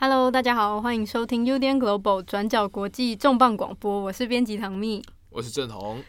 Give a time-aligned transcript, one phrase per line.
[0.00, 6.00] Hello，大家好，欢迎收听 UDN Global 转角国际重磅广播，我是编辑唐蜜，我是郑红。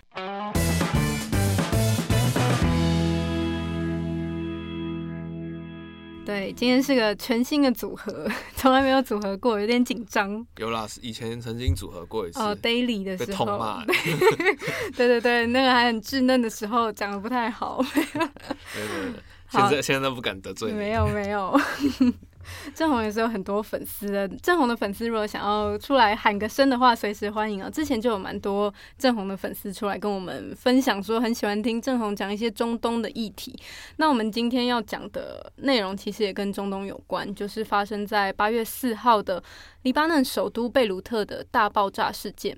[6.23, 10.45] 对，今天是个全新的组合， 从来没有组合过，有点紧张。
[10.57, 12.39] 有啦，以前曾经组合过一次。
[12.39, 13.47] 哦，Daily 的时候。
[14.95, 17.83] 对对对，那个还很稚嫩的时候，讲的不太好。
[17.89, 20.77] 对对对，现在现在都不敢得罪你。
[20.77, 21.59] 没有没有。
[22.73, 24.27] 郑红也是有很多粉丝的。
[24.27, 27.69] 郑红的粉丝如果想要出来喊个声的话，随时欢迎啊！
[27.69, 33.58] 之前就有蛮多郑红的粉丝出来跟我们分享，说很喜欢听郑红讲一些中东的议题。
[33.98, 39.44] 那我们今天要讲的内容其实也跟中东有关，就是发生在八月四号的
[39.84, 42.58] 黎巴嫩首都贝鲁特的大爆炸事件。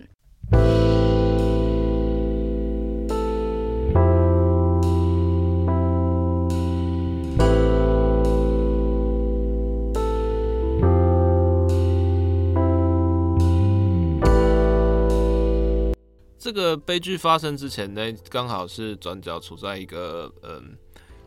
[16.51, 20.75] 这个悲剧发生之前呢，刚好是转角处在一个嗯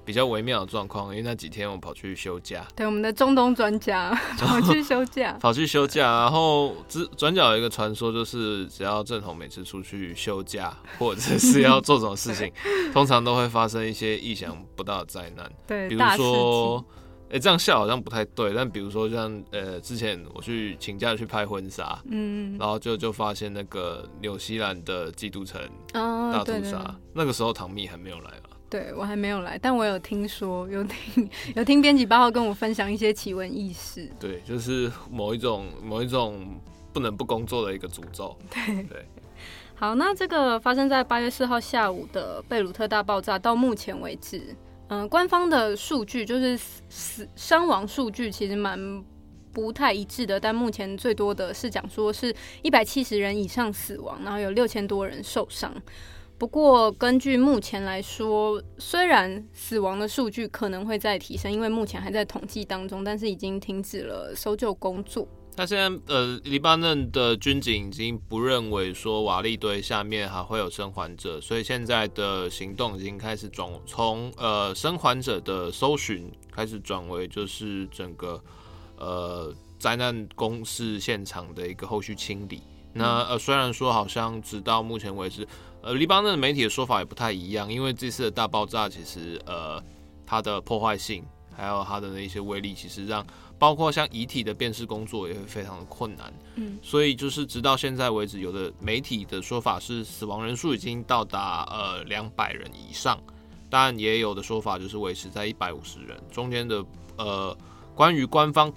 [0.04, 2.66] 比较微妙的状况，因为那几天我跑去休假。
[2.76, 6.02] 对，我们的中东专家 跑去休假，跑去休假。
[6.02, 6.76] 然后
[7.16, 12.52] 转角有一个传说，就是只要郑红每次出去休假，或者是要做什么事情，
[12.92, 15.50] 通常都会发生一些意想不到的灾难。
[15.66, 16.84] 对，比如说。
[17.34, 25.60] 哎、欸，这样笑好像不太对，但比如说像呃，之前我去请假去拍婚纱，嗯，然后就就发现那个纽西兰的基督城
[25.92, 28.50] 大屠杀，哦，那个时候唐蜜还没有来嘛？
[28.70, 34.08] 对，我还没有来，但我有听说，有听有听编辑八号跟我分享一些奇闻异事。
[34.20, 36.56] 对，就是某一种某一种
[36.92, 38.38] 不能不工作的一个诅咒。
[38.48, 39.04] 对对。
[39.74, 44.54] 好，那这个发生在八月四号下午的贝鲁特大爆炸，到目前为止。
[44.94, 46.56] 嗯、官方的数据就是
[46.88, 49.04] 死伤亡数据其实蛮
[49.52, 55.74] 不太一致的，但目前最多的是讲说是一百七十人以上死亡，然后有六千多人受伤。
[56.36, 65.26] 不过根据目前来说，虽然死亡的数据可能会再提升，因为目前还在统计当中，但是已经停止了搜救工作。
[65.56, 78.42] 那现在，呃，黎巴嫩的军警已经不认为说瓦砾堆下面还会有生还者，所以现在的行动已经开始转从呃生还者的搜寻开始转为就是整个
[78.98, 82.60] 呃灾难公事现场的一个后续清理。
[82.92, 85.46] 那呃虽然说好像直到目前为止，
[85.82, 89.80] 呃黎巴嫩的媒体的说法也不太一样，因为这次的大爆炸其实呃
[90.26, 91.24] 它的破坏性
[91.56, 93.24] 还有它的那些威力，其实让。
[93.64, 103.18] 包括像遗体的辨识工作也会非常的困难，嗯，所以就是直到现在为止，有的媒体的说法是死亡人数已经到达呃两百人以上，
[103.70, 106.84] 当然也有的说法就是维持在一百五十人，中间的
[107.16, 107.56] 呃
[107.94, 108.70] 关于官方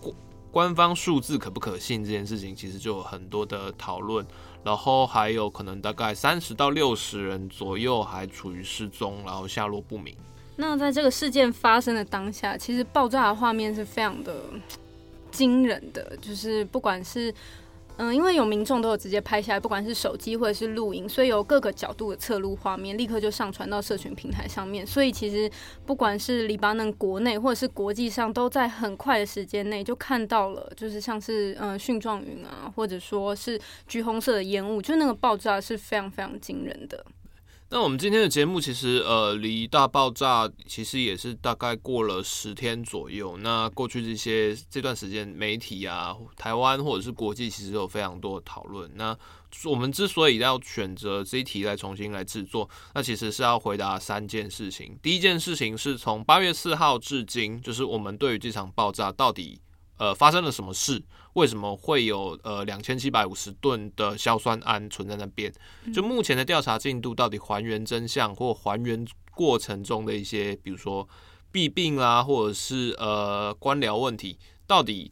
[0.53, 4.25] 官方数字可不可信这件事情，其实就有很多的讨论，
[4.63, 10.15] 然后还有可能大概三十到六十人左右还处于失踪，然后下落不明。
[10.57, 14.35] 那在这个事件发生的当下，其实爆炸的画面是非常的
[15.31, 17.33] 惊人的，就是不管是
[17.97, 24.85] 嗯，因为有民众都有直接拍下来，不管是手机或者是录影，所以有各个角度的侧录画面，立刻就上传到社群平台上面。
[24.85, 25.49] 所以其实
[25.83, 37.03] 不管是黎巴嫩国内或者是国际上，都在很快的时间内就看到了，就是像是嗯蕈状云啊，或者说是橘红色的烟雾，就那个爆炸是非常非常惊人的。
[37.69, 43.35] 那我们今天的节目其实呃离大爆炸其实也是大概过了十天左右。
[43.37, 48.89] 那过去这些这段时间，媒体啊、台湾或者是国际，其实有非常多的讨论。
[48.95, 49.13] 那
[49.65, 54.97] 我们之所以要选择这一题来重新来制作，那其实是要回答三件事情。
[55.03, 59.59] 第一件事情是从八月四号至今，就是我们对于这场爆炸到底。
[59.99, 61.03] 呃，发生了什么事？
[61.37, 65.53] 为什么会有呃两千七百五十吨的硝酸铵存在那边？
[65.93, 69.05] 就目前的调查进度，到底还原真相或还原
[69.35, 71.07] 过程中的一些，比如说
[71.51, 75.11] 弊病啦，或者是呃官僚问题，到底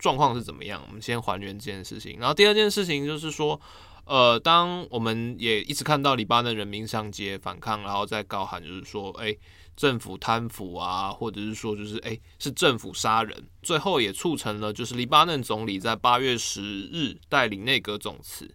[0.00, 0.82] 状况是怎么样？
[0.88, 2.18] 我们先还原这件事情。
[2.18, 3.60] 然后第二件事情就是说，
[4.04, 9.38] 呃，当我们也一直看到黎巴嫩人民上街反抗，然后再高喊，就是说，哎、欸。
[9.76, 18.48] 政府贪腐啊，或者是说就是诶、欸，是政府杀人，最后也促成了就是黎巴嫩总理在八月十日带领内阁总辞。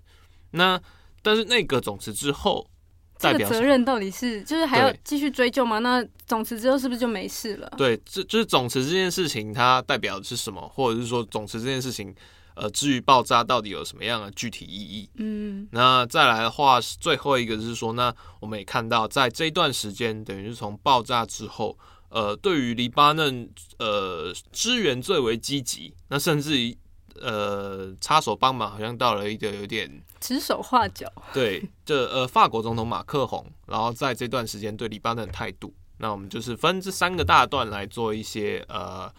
[0.51, 0.79] 那
[1.21, 2.69] 但是内阁总辞之后，
[3.17, 5.79] 这个责任到底是就是还要继续追究吗？
[5.79, 7.71] 那总辞之后是不是就没事了？
[7.77, 10.61] 对，这就是总辞这件事情，它代表的是什么？
[10.69, 12.15] 或者是说总辞这件事情？
[12.59, 15.09] 呃，至于爆炸到底有什么样的具体意义？
[15.17, 21.77] 嗯，那再来的话，最后一个是说，那我们也看到，在这一段时间，等于是从爆炸之后，
[22.09, 26.75] 呃，对于黎巴嫩呃支援最为积极，那甚至于
[27.21, 31.11] 呃插手帮忙，好像到了一个有点指手画脚。
[31.31, 39.13] 对，这呃法国总统马克宏，然后在这段时间对黎巴嫩的态度，那我们就是分这三个大段来做一些呃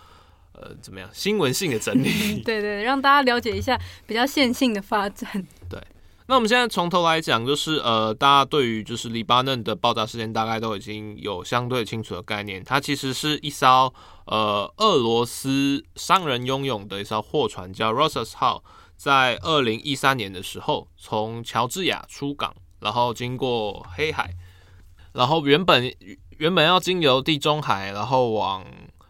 [0.61, 2.43] 呃怎么样新闻性的整理。
[2.45, 5.47] 对对，让大家了解一下比较线性的发展。
[5.71, 5.81] 对。
[6.31, 12.63] 那我们现在从头来讲，就是呃，大家对于就是黎巴嫩的爆炸事件大概都已经有相对清楚的概念。
[12.63, 13.91] 它其实是一艘
[14.27, 18.63] 呃俄罗斯商人拥有的一艘货船，叫 Rosas 号，
[18.95, 24.35] 在二零一三年的时候从乔治亚出港，然后经过黑海，
[25.15, 25.91] 然后原本
[26.37, 28.67] 原本要经由地中海，然后往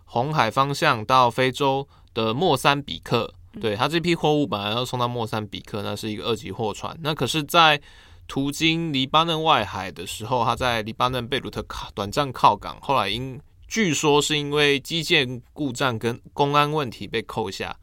[0.09, 3.33] 红海方向到非洲的莫桑比克。
[3.61, 6.97] 对，他这批货物本来要送到莫桑比克，那是一个二级货船。
[7.03, 7.81] 那可是，在
[8.29, 17.77] 途经黎巴嫩外海的时候，他在黎巴嫩贝鲁特靠短暂靠港，后来因据说是因为基建故障跟公安问题被扣下。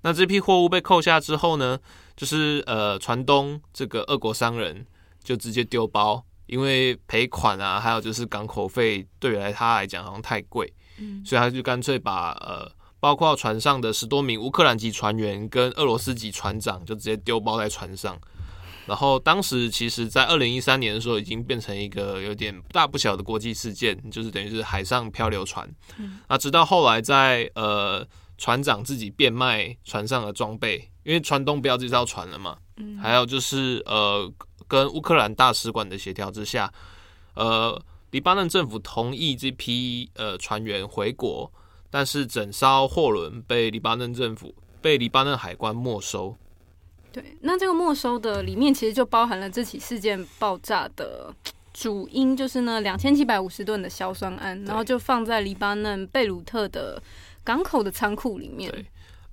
[0.00, 1.78] 那这批货物被扣下之后呢，
[2.16, 4.84] 就是呃，船东这个俄国商人
[5.22, 12.70] 就直接丢包，因为赔款啊，还有就是港口费对于他来讲好像太贵，嗯，所以他就干脆把呃。
[13.02, 18.16] 包括船上的十多名乌克兰籍船员跟俄罗斯籍船长就直接丢包在船上，
[18.86, 25.68] 然后当时其实，在二零一三年的时候，已经变成一个有点大不小的国际事件，就是等于是海上漂流船。
[26.28, 28.06] 那直到后来，在呃
[28.38, 34.32] 船长自己变卖船上的装备，因为船东不要这艘船了嘛，嗯还有就是呃
[34.68, 36.72] 跟乌克兰大使馆的协调之下，
[37.34, 37.76] 呃
[38.12, 41.52] 黎巴嫩政府同意这批呃船员回国。
[41.94, 46.34] 但是整艘货轮被黎巴嫩政府、被黎巴嫩海关没收。
[47.12, 51.30] 对，那这个没收的里面其实就包含了这起事件爆炸的
[51.74, 57.02] 主因，就是呢两千七百五十吨的硝酸铵，然后就放在黎巴嫩贝鲁特的
[57.44, 58.70] 港口的仓库里面。
[58.70, 58.86] 对，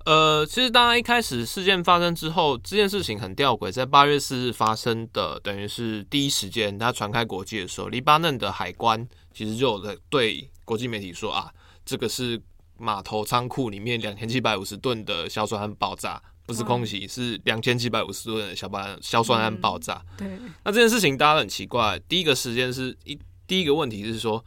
[0.04, 11.50] 呃，其实当然一开始事件发生之后，这件事情很吊诡，在八月四日发生的，等于是第一时间它传开国际的时候，黎巴嫩的海关其实就有在对国际媒体说啊，
[11.84, 12.40] 这个是。
[12.82, 20.02] 码头仓库里面两千七百五十吨的硝酸铵爆炸，不是空袭，是两千七百五十吨的硝酸硝酸铵爆炸。
[20.16, 20.26] 对，
[20.64, 22.00] 那这件事情大家都很奇怪。
[22.08, 24.42] 第一个时间是一，第一个问题是说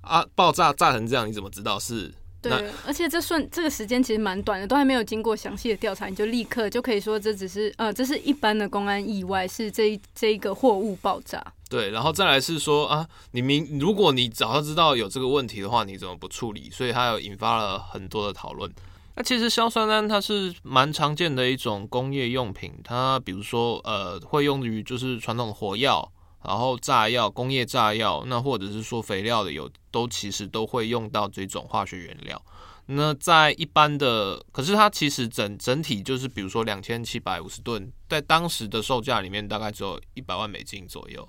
[0.00, 2.14] 啊，爆炸炸成这样，你怎么知道是？
[2.42, 11.40] 对，而且这瞬这个时间其实蛮短的，都还没有经过详细的调查，你就立刻就可以说这只是呃，这是一般的公安意外，是这一这一个货物爆炸。
[11.70, 16.68] 对，然后再来是说啊，你明如果你早就知道有这个问题的话，你怎么不处理？
[16.70, 18.70] 所以它有引发了很多的讨论。
[19.14, 26.11] 那其实硝酸铵它是蛮常见的一种工业用品，它比如说呃会用于就是传统的火药。
[26.44, 32.42] 然后炸药、工业炸药，那或者是说肥料的有，都其实都会用到这种化学原料。
[32.86, 41.26] 那在一般的，可是它其实整整体就是，比如说两千七百五十吨，在当时的售价里面大概只有一百万美金左右。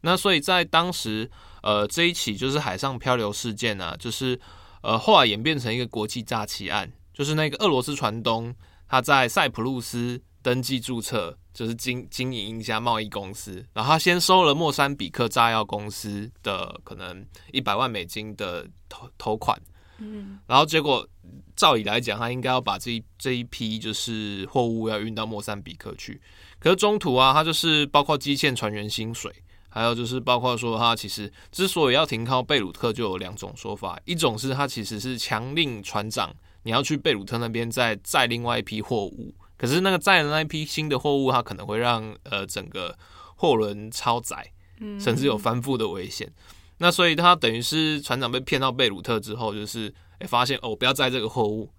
[0.00, 1.30] 那所以在当时，
[1.62, 4.38] 呃，这一起就是海上漂流事件啊，就是
[4.82, 8.54] 呃后来演变成一个国际诈欺案，就是那个俄罗斯船东
[8.88, 11.38] 他在塞浦路斯登记注册。
[11.56, 19.58] 就是经经营一家贸易公司，然后他先收了莫桑比克炸药公司的可能一百万美金的头头款，
[19.96, 21.08] 嗯，然后结果
[21.56, 26.20] 照理来讲，他应该要把这一这一批就是货物要运到莫桑比克去，
[26.58, 29.32] 可是中途啊，他就是包括积欠船员薪水，
[29.70, 36.30] 还有就是包括说他其实之所以要停靠贝鲁特，就有两种说法，一种是他其实是强令船长
[36.64, 39.34] 你要去贝鲁特那边再载另外一批货物。
[39.56, 42.96] 可是那个载的那一批新的货物，它可能会让呃整个
[43.36, 44.52] 货轮超载，
[45.00, 46.30] 甚至有翻覆的危险。
[46.78, 51.70] 那所以他等于是船长被骗到贝鲁特之后，就是哎发现哦不要载这个货物。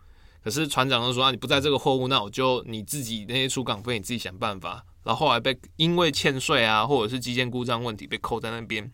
[0.44, 4.84] 可是船长就说啊你不载这个货物，那我就你自己那些出港费你自己想办法。
[5.04, 8.92] 然后后来被因为欠税啊或者是机件故障问题被扣在那边，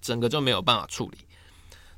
[0.00, 1.18] 整个就没有办法处理。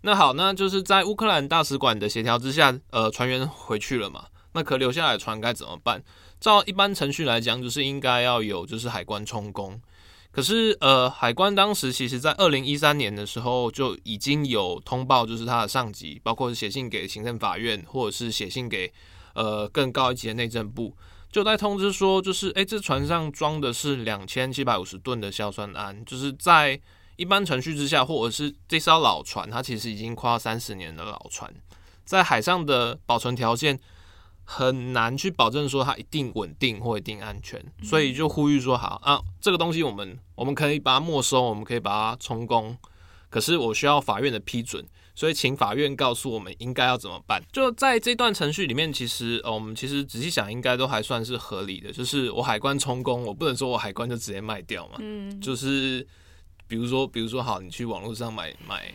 [0.02, 4.26] 那好，那就是在乌克兰大使馆的协调之下，呃船员回去了嘛。
[4.54, 6.02] 那可留下来的船该怎么办？
[6.40, 9.80] 照一般程序来讲，就是应该要有就是海关充公。
[10.30, 18.92] 可是呃，海关当时其实在二零一三年的时候就已经有通报，就是他的上级，包括写信给行政法院，或者是写信给
[19.34, 20.96] 呃更高一级的内政部，
[21.30, 26.80] 就在通知说，就是诶，这船上装的是两千七百五十吨的硝酸铵，就是在
[27.16, 31.52] 一般程序之下，或者是这艘老船，它其实已经快要三十年的老船，
[32.04, 33.78] 在海上的保存条件。
[34.44, 42.76] 很难去保证说它一定稳定或一定安全，所以就呼吁说好啊，这个东西我们我们可以把它没收，我们可以把它充公，
[43.30, 47.42] 可是我需要法院的批准，所以请法院告诉我们应该要怎么办。
[47.52, 51.90] 就在这段程序里面，其实呃，我们其实仔细想，应该都还算是合理的。
[51.90, 54.96] 就是我海关充公，我不能说我海关就直接卖掉嘛。
[54.98, 55.40] 嗯。
[55.40, 56.06] 就是
[56.68, 58.92] 比如说，比如说好，你去网络上买买，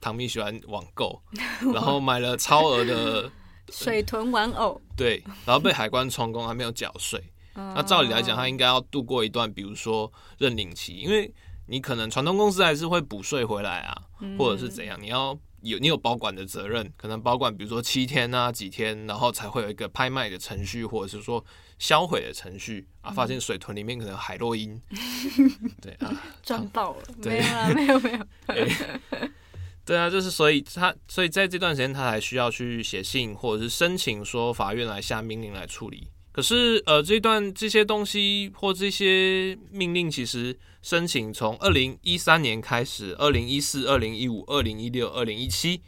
[0.00, 1.22] 唐蜜喜欢网购，
[1.72, 3.30] 然后买了超额的
[3.72, 7.22] 水豚玩偶，对，然后被海关充公，还没有缴税。
[7.54, 11.32] 那照理来讲，他应该要度过一段，比如说认领期，因为
[11.66, 13.96] 你可能传通公司还是会补税回来啊，
[14.38, 21.44] 或者是怎样，你要有你有保管的责任，可能保管比如说七天啊几天，然后才会有一个拍卖的程序，或者是说
[21.78, 24.80] 销毁的程序啊，发现水豚里面可能海洛因，
[25.82, 26.10] 对啊，
[26.42, 28.26] 赚爆了，没有啊，没有没有，
[29.84, 36.08] 对啊，就是所以他所以在这段时间他还需要去写信或者是申请说法院来下命令来处理。
[36.30, 45.82] 可是，呃，这段这些东西或这些命令，其实申请从二零一三年开始，二零一四、二零一五、二零一六、二零一七，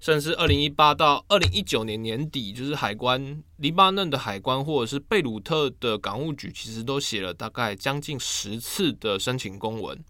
[0.00, 10.02] 甚至二零一八到二零一九年年底，就是海关黎巴嫩的海关或者是贝鲁特的港务局，其实都写了大概将近十次的申请公文。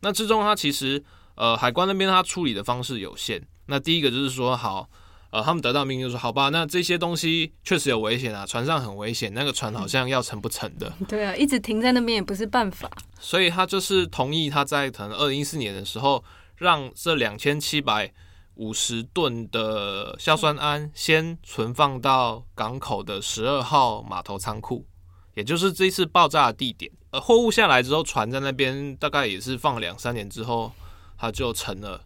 [0.00, 1.00] 那之中，他其实，
[1.38, 3.42] 呃，海关那边他处理的方式有限。
[3.66, 4.88] 那第一个就是说，好。
[5.30, 12.90] 呃，他们得到命令就说：“好吧，那这些东西确实有危险啊，船上很危险，那个船好像要沉不沉的。”对啊，一直停在那边也不是办法。
[13.20, 16.24] 所以他就是同意他在可能二零一四年的时候，
[16.56, 18.10] 让这两千七百
[18.54, 24.86] 五十吨的硝酸铵先存放到港口的十二号码头仓库，
[25.34, 26.90] 也就是这次爆炸的地点。
[27.10, 30.72] 呃，货物下来之后，船在那边大概也是放了两三年之后，
[31.18, 32.04] 它就沉了。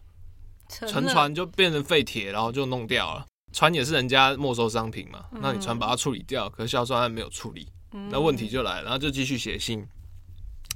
[0.67, 3.25] 沉船就变成废铁，然后就弄掉了。
[3.51, 7.67] 船也是人家没收商品嘛，那你船把它处理掉，可是硝酸铵没有处理，
[8.09, 9.85] 那问题就来了，然后就继续写信。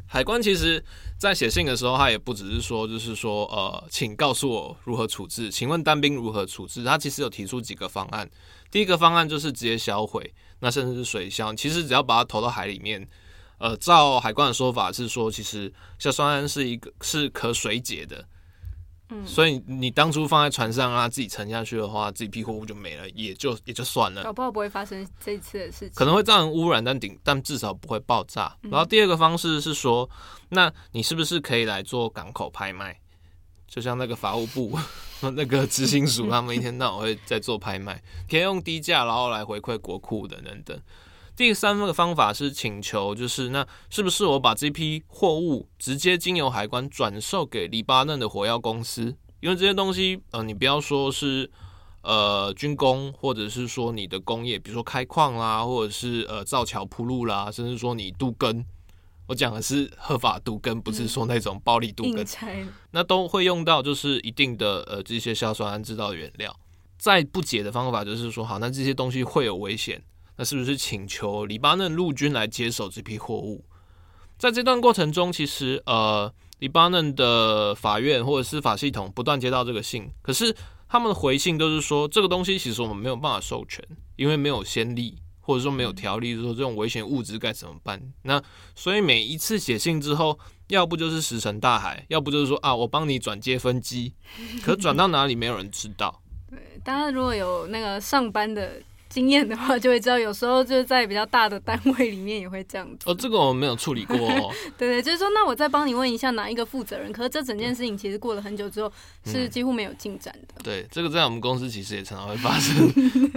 [0.09, 0.81] 海关其实
[1.17, 6.83] 在写信的时候，他也不只是说，就是说，呃，请告诉我如何处置，请问单兵如何处置？
[6.83, 8.29] 他其实有提出几个方案。
[8.69, 13.05] 第一个方案就是直接销毁，那甚至是水箱，其实只要把它投到海里面，
[13.57, 18.23] 呃，照海关的说法是说，其实硝酸铵是一个是可水解的。
[19.09, 24.21] 嗯，所以你当初放在船上让它自己沉下去的话，这批货物就没了，也就也就算了。
[24.23, 28.55] 搞不好不会发生这一次的事情，可能会造成污染，但顶但至少不会爆炸。
[28.63, 30.09] 然后第二个方式是说，
[30.49, 32.99] 那你是不是可以来做港口拍卖？
[33.65, 34.77] 就像那个法务部
[35.21, 40.79] 那个执行署， 他们一天到晚会在做拍卖，可以用低价然后来回馈国库的等等。
[41.37, 49.15] 第三个方法是请求，就是那是不是我把这批货物直接经由海关转售给黎巴嫩的火药公司？
[49.39, 51.47] 因为这些东西，呃，你不要说是
[52.01, 58.65] 呃军工，或者是说你的工业，比如说开矿啦，或者是呃造桥铺路啦，甚至说你镀根，
[59.27, 66.59] 我讲的是合法杜根，不是说那种暴力杜根，嗯、那都会用到就是一定的呃这些硝酸铵制造的原料。
[66.97, 70.01] 再不解的方法就是说，好，那这些东西会有危险。
[70.37, 73.65] 那是不是请求黎巴嫩陆军来接手这批货物？
[74.37, 80.55] 在这段过程中，其实呃，黎巴嫩的法院或者司法系统不断接到这个信，可是
[80.87, 83.83] 他们的回信都是说，这个东西其实我们没有办法授权，
[84.15, 87.99] 因为没有先例，或者说没有条例，说这种危险物质该怎么办？
[88.21, 88.39] 那
[88.75, 94.13] 所以每一次写信之后，要不就是石沉大海，要不就是说啊，我帮你转接分机，
[94.63, 96.21] 可转到哪里没有人知道。
[96.47, 98.79] 对，大家如果有那个上班的。
[99.09, 103.09] 经验的话，就会知道有时候就是在比较大的单位里面也会这样子。
[103.09, 104.51] 哦，这个我们没有处理过哦。
[104.77, 107.11] 对对，就是说，那我再帮你问一下哪一个负责人？
[107.11, 108.91] 可是这整件事情其实过了很久之后，
[109.25, 110.55] 是几乎没有进展的。
[110.57, 110.63] 嗯。
[110.63, 112.75] 对，这个在我们公司其实也常常会发生。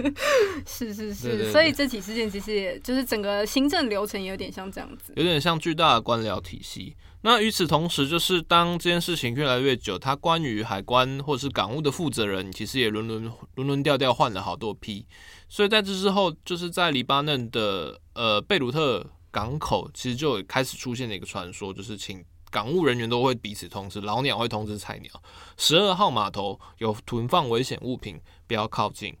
[0.67, 6.95] 是是是，所以这起事件其实也就是整个行政流程也有点像这样子，有点像巨大的官僚体系。
[7.23, 15.05] 那与此同时，就是当这件事情越来越久，他关于海关或是港务的负责人，其实也轮轮轮轮调调换了好多批。
[15.51, 25.11] 所以在这之后，就是在黎巴嫩的呃贝鲁特港口，其实就有开始出现了一个传说，就是请港务人员都会彼此通知，老鸟会通知菜鸟，
[25.57, 28.17] 十二号码头有囤放危险物品，
[28.47, 29.13] 不要靠近。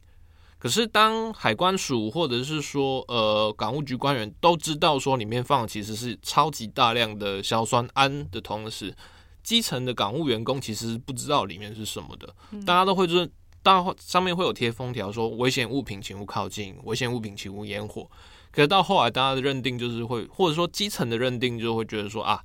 [0.57, 8.95] 可是，当海关署或者是说，呃，港务局官员都知道说里面放的其实是超级大量的硝酸铵的同时，
[9.43, 12.33] 基层的港务员工其实不知道里面是什么的。
[12.65, 13.31] 大家都会就是，
[13.63, 18.09] 大上面会有贴封条说危险物品请勿靠近，危险物品请勿烟火。
[18.51, 22.43] 可是到后来，大家的认定就是会，或者说基层的认定就会觉得说啊，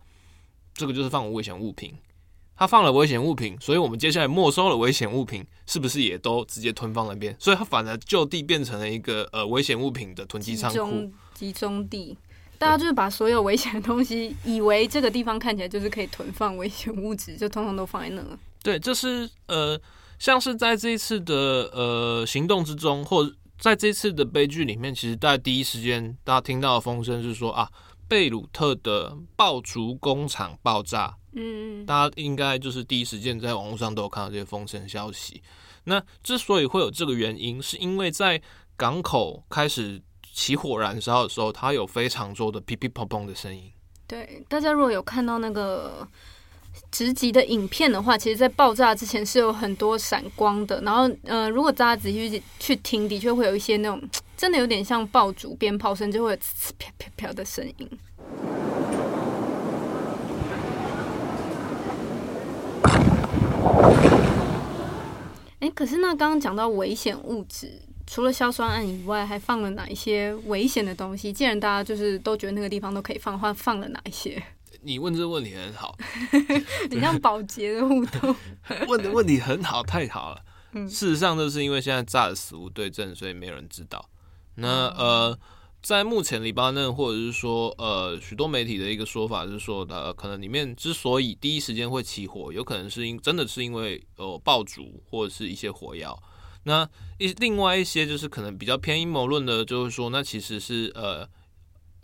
[0.74, 1.94] 这个就是放危险物品。
[2.58, 7.36] 他放了危险物品，所以我们接下来没收了危险物品，是不是也都直接吞放那边？
[7.38, 12.16] 所以它反而就地变成了一个呃危险物品的囤积仓库、集中集中地。
[12.56, 18.38] 大家就是把所有危险的东西，以为这个地方看起来就是可以囤放危险物质，就通通都放在那了。
[18.62, 19.78] 对，这是呃
[20.18, 21.34] 像是在这一次的
[21.72, 27.70] 呃行动之中，或者在这次的悲剧里面，其实在第一时间大家听到的风声是说啊，
[28.08, 31.16] 贝鲁特的爆竹工厂爆炸。
[31.38, 35.42] 嗯，大家应该就是第一时间在网络上都有看到这些风声消息。
[35.84, 38.40] 那之所以会有这个原因，是因为在
[38.76, 43.70] 港口开始起火燃烧的时候，它有非常多的噼噼砰砰的声音。
[44.06, 46.08] 对，大家如果有看到那个
[46.96, 50.80] 直击的影片的话，其实，在爆炸之前是有很多闪光的。
[50.80, 54.00] 然后，呃，如果大家仔细去听，的确会有一些那种
[54.34, 57.90] 真的有点像爆竹鞭炮声，就会有呲呲啪啪啪的声音。
[65.60, 67.70] 哎，可是那刚刚讲到危险物质，
[68.06, 71.30] 除了硝酸铵以外，还放了哪一些危险的东西？
[71.30, 74.42] 既然大家就是都觉得那个地方都可以放的话，放了哪一些？
[74.86, 75.96] 你问这个问题很好，
[76.90, 78.34] 你像保洁的互动，
[78.88, 80.40] 问的问题很好，太好了。
[80.88, 84.08] 事实上，这是因为现在炸的死无对证，所以没有人知道。
[84.54, 85.38] 那呃。
[85.82, 96.20] 在目前黎巴嫩，或者是说，呃，许多媒体的一个说法是说，呃，可能里面之所以第一时间会起火，有可能是因真的是因为呃爆竹或者是一些火药。
[96.64, 96.88] 那
[97.18, 101.24] 一另外一些就是可能比较偏阴谋论的，就是说，那其实是呃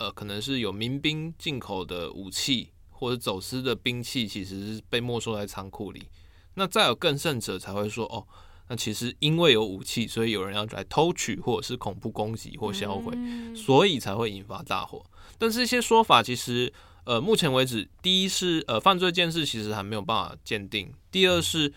[0.03, 6.03] 呃，可能是有民兵进口的武器或者走私的兵器，其实是被没收在仓库里。
[6.55, 8.27] 那再有更甚者才会说，哦。
[8.69, 13.13] 那其实因为有武器，所以有人要来偷取，或者是恐怖攻击或销毁，
[13.55, 15.05] 所以才会引发大火。
[15.39, 16.73] 但是这些说法其实，
[17.05, 21.73] 呃，目前为止，第一是呃犯罪件事其实还没有办法鉴定，第二是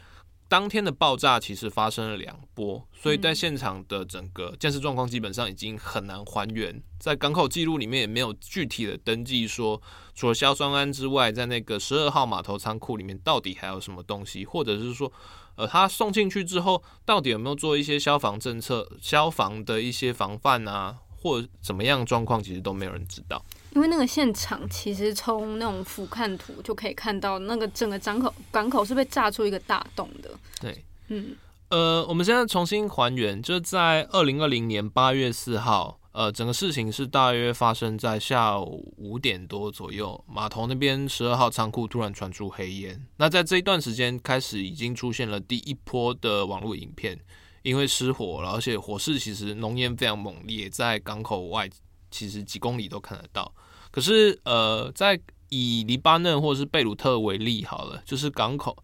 [0.47, 6.81] 当天的爆炸其实发生了两波，所以在现场的整个建设状况基本上已经很难还原。
[6.99, 9.81] 在港口记录里面也没有具体的登记说，
[10.13, 15.11] 除了硝酸铵之外，在那个十二号码头仓库里面到底还有什么东西，或者是说。
[15.57, 23.41] 呃，他送进去之后，到底有没有做一些消防政策、消防的一些防范啊，或者怎么样状况，其实都没有人知道。
[23.75, 30.31] 因为那个现场其实从那种俯瞰图就可以看到，那个整个港口港口是被炸出一个大洞的。
[30.61, 31.35] 对，嗯，
[31.69, 35.99] 呃，我们现在重新还原，就是在二零二零年八月四号。
[36.13, 43.05] 呃，整个事情是大约发生在下午五点多左右，码头那边十二号仓库突然传出黑烟。
[43.17, 47.19] 那在这一段时间开始，已经出现了第一波的网络影片，
[47.63, 51.69] 因为失火了，而且火势其实浓烟非常猛烈，在港口外
[52.09, 53.53] 其实几公里都看得到。
[53.95, 58.75] 可是，呃，在以黎巴嫩或者是贝鲁特为例好了，就是港口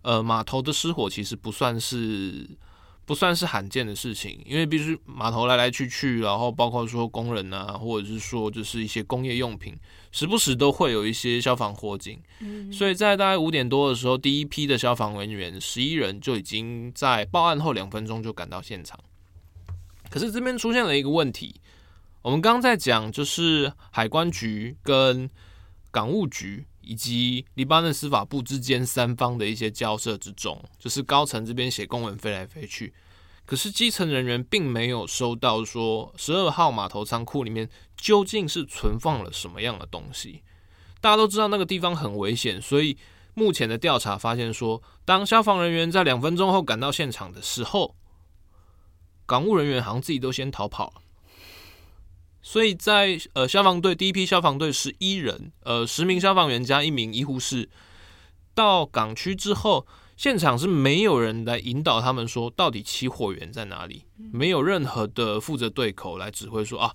[0.00, 2.48] 呃码头的失火其实不算是。
[3.06, 9.76] 不算是罕见的事情，因为必须码头来来去去，然后包括说工人啊，或者是说就是一些工业用品，
[10.10, 12.18] 时不时都会有一些消防火警。
[12.40, 18.98] 嗯，所以在大概五点多的时候，第一批的消防人员十一人就已经在报案后两分钟就赶到现场。
[20.08, 21.60] 可是这边出现了一个问题，
[22.24, 25.30] 我们刚刚在讲就是海关局跟
[25.90, 26.66] 港务局。
[26.86, 32.92] 以及黎巴嫩司法部之间三方的一些交涉之中，就是高层这边写公文飞来飞去，
[33.46, 40.42] 可是基层人员并没有收到说十二号码头仓库里面究竟是存放了什么样的东西。
[41.00, 42.98] 大家都知道那个地方很危险，所以
[43.32, 47.96] 目前的调查发现说，当消防人员在两分钟后赶到现场的时候，
[49.24, 51.03] 港务人员好像自己都先逃跑了。
[52.46, 57.70] 所以在呃消防队第一批消防队十一人，呃十名消防员加一名医护士
[58.54, 66.94] 到港区之后，现场是没有人来引导他们说到底起火源在哪里，没有任何的负责对口来指挥说啊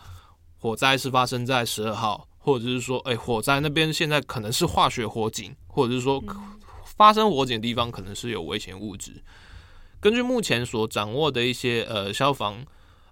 [0.59, 6.23] 火灾是发生在十二号，或者是说哎火灾那边现在可能是化学火警，或者是说
[6.85, 9.23] 发生火警的地方可能是有危险物质。
[9.99, 12.63] 根据目前所掌握的一些呃消防。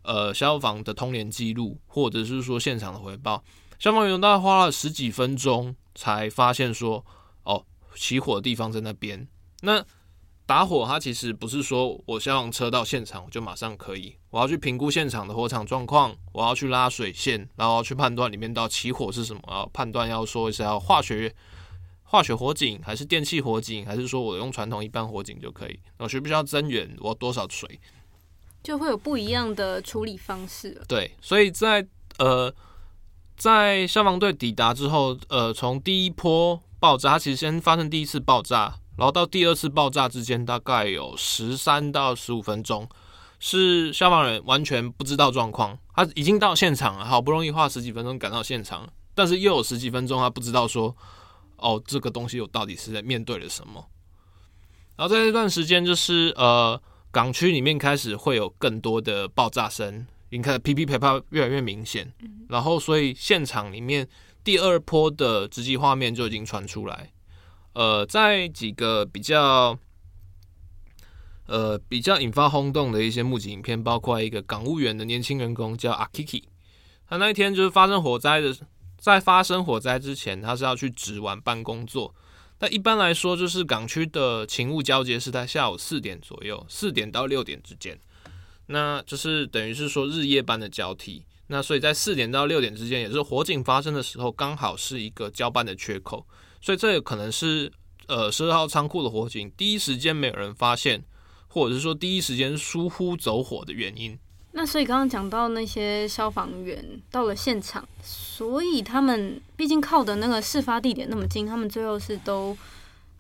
[0.08, 3.44] 呃，消防的通联记录，或者是说现场的回报，
[3.78, 7.06] 消防员大概花了十几分钟才发现说，
[7.44, 9.28] 哦，起火的地方在那边。
[9.64, 9.84] 那
[10.46, 21.36] 打火，它其实不是说我消防车到现场我就马上可以，我要去评估现场的火场状况，我要去拉水线，然后去判断里面到起火是什么，要判断要说是要化学
[22.04, 25.78] 化学火警，还是电气火警，还是说我用传统一般火警就可以？
[25.98, 26.96] 我需不需要增援？
[27.02, 27.78] 我多少水？
[28.64, 30.82] 就会有不一样的处理方式。
[30.88, 32.54] 对，所以在呃，
[33.36, 42.88] 在消防队抵达之后，呃，从第一波爆炸，它其实先发生第一次爆炸，然后到第二次爆炸之间大概有十三到十五分钟，
[43.40, 50.96] 是消防员完全不知道状况，他已经到现场了，好不容易花十几分钟赶到现场，但是又有十几分钟他不知道说，
[51.58, 53.86] 哦，这个东西我到底是在面对了什么。
[54.96, 56.82] 然后在这段时间，就是呃，
[57.18, 62.14] 港区里面开始会有更多的爆炸声，你看噼噼啪啪越来越明显。
[62.48, 64.08] 然后，所以现场里面
[64.44, 67.12] 第二波的直击画面就已经传出来。
[67.74, 69.76] 呃，在几个比较
[71.48, 76.44] 呃比较引发轰动的一些目击影片，包括一个港务员的年轻员工叫阿 Kiki，
[77.10, 78.56] 他那一天就是发生火灾的，
[79.00, 82.14] 在发生火灾之前，他是要去值晚班工作。
[82.60, 88.00] 但一般来说，就是港区的勤务交接是在下午四点左右，四点到六点之间，
[88.66, 91.24] 那就是等于是说日夜班的交替。
[91.50, 96.26] 那所以在四点到六点之间，也是火警发生的时候，刚好是一个交班的缺口。
[96.60, 97.72] 所以这也可能是
[98.08, 101.04] 呃十二号仓库的火警第一时间没有人发现，
[101.48, 104.18] 或者是说第一时间疏忽走火的原因。
[104.60, 112.58] 那所以刚刚讲到那些消防员到了现场，所以他们毕竟靠的那个事发地点那么近，他们最后是都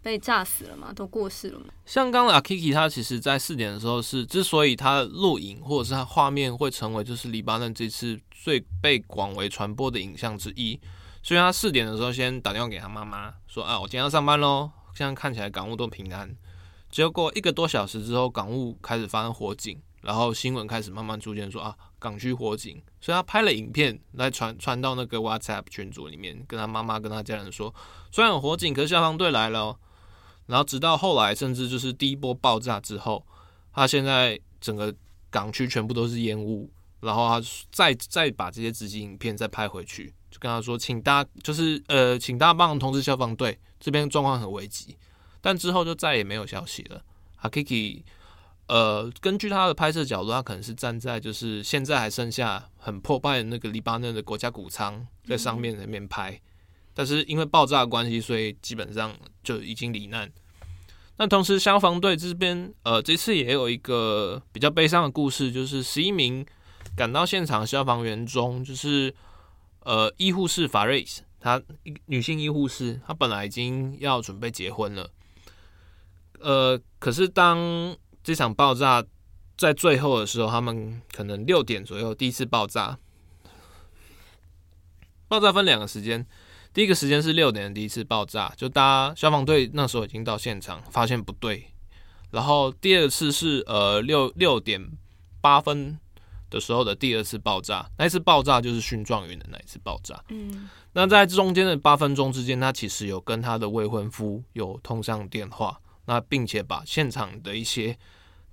[0.02, 0.92] 被炸死了吗？
[0.92, 1.68] 都过世了吗？
[1.86, 10.80] 像刚刚阿 Kiki，他其实在四点的时候是之所以他录影或者是他画面会成为就是黎巴嫩这次最被广为传播的影像之一，
[11.22, 16.36] 所以他四点的时候先打电话给他妈妈说啊，我今天要上班喽，现在看起来港务都平安。
[16.90, 19.80] 结果一个多小时之后，港务开始发生火警。
[20.08, 27.76] 然后新闻开始慢慢出现，说啊，港区火警，所以他拍了影片来传传到那个 WhatsApp 群组里面，跟他妈妈跟他家人说，
[28.10, 29.80] 虽然有火警，可是消防队来了哦。
[30.46, 33.28] 然后直到后来，甚至就是第一波爆炸之后，
[33.74, 34.96] 他现在整个
[35.30, 44.96] 港区全部都是烟雾，然后他再再把这些直击影片再拍回去，就跟他说，请大就是呃，请大家帮忙通知消防队，这边状况很危急。
[45.42, 47.04] 但之后就再也没有消息了。
[47.42, 48.04] 阿 Kiki。
[48.68, 56.42] 呃，根据他的拍摄角度，他可能是站在就是现在还剩下很破败的那个黎巴嫩的国家谷仓在上面那边拍，嗯、
[56.94, 60.30] 但是因为爆炸的关系，所以基本上就已经罹难。
[61.20, 66.46] 那同时消防队这边，呃，这次也有一个比较悲伤的故事，就是十一名
[66.96, 69.16] 赶到现场消防员中，就是
[69.80, 71.62] 呃医护士法瑞斯，她
[72.06, 75.10] 女性医护士，她本来已经要准备结婚了，
[76.40, 77.98] 呃，可是当
[78.28, 79.02] 这场爆炸
[79.56, 83.00] 在最后的时候，他们可能六点左右第一次爆炸。
[85.30, 86.28] 爆炸分两个时间，
[86.74, 91.68] 第一个时间是六点的第一次爆炸，就大家消防队那时候已经到现场，发现不对。
[92.32, 94.86] 然后第二次是呃六六点
[95.40, 95.98] 八分
[96.50, 100.22] 的时候的第二次爆炸，那一次爆炸就是殉状元的那一次爆炸。
[100.28, 107.98] 嗯，那在中间的八分钟之间，他其实有跟他的未婚夫有通上电话，那并且把现场的一些。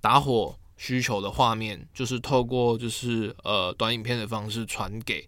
[0.04, 5.26] 打火需求的画面，就是透过就是呃短影片的方式传给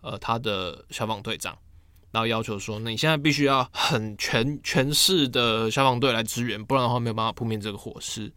[0.00, 1.54] 呃他的消防队长，
[2.12, 8.32] 然后要求说，那你现在必须要很全全市的消防队来支援，不然的话没有办法扑灭这个火势。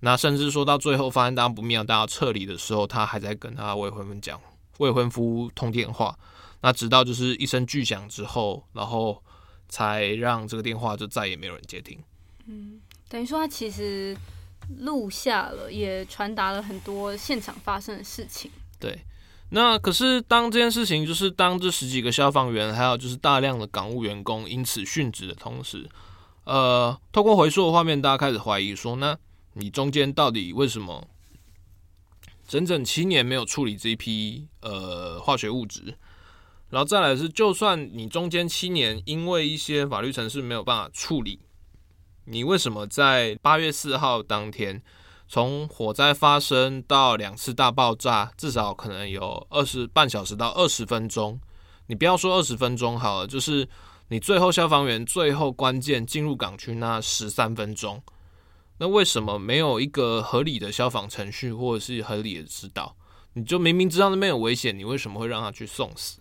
[0.00, 4.40] 那甚至说到最后发现大家不妙，大家撤离的时候，他还在跟他未婚夫讲，
[4.78, 6.18] 未婚夫通电话。
[6.62, 9.22] 那直到就是一声巨响之后，然后
[9.68, 11.96] 才让这个电话就再也没有人接听。
[12.46, 14.16] 嗯，等于说他其实。
[14.78, 18.50] 录下了，也传达了很多现场发生的事情。
[18.78, 19.00] 对，
[19.50, 25.88] 那可是当这件事情，就是当这十几个消防员，还有就是大量的港务员工因此殉职的同时，
[26.44, 29.16] 呃，透过回溯的画面，大家开始怀疑说，那
[29.54, 31.06] 你中间到底为什么
[32.48, 35.96] 整整七年没有处理这批呃化学物质？
[36.70, 41.38] 然后再来是，就算你中间七年因为一些法律程序没有办法处理。
[42.24, 44.80] 你为什么在八月四号当天，
[45.26, 51.40] 从火灾发生到两次大爆炸，至少可能有二十半小时到二十分钟？
[51.88, 53.68] 你不要说二十分钟好了，就是
[54.08, 58.00] 你最后消防员最后关键进入港区那十三分钟，
[58.78, 62.94] 那为什么没有一个合理的消防程序或者是合理的指导？
[63.32, 66.20] 你就明明知道那边有危险，你为什么会让他去送死？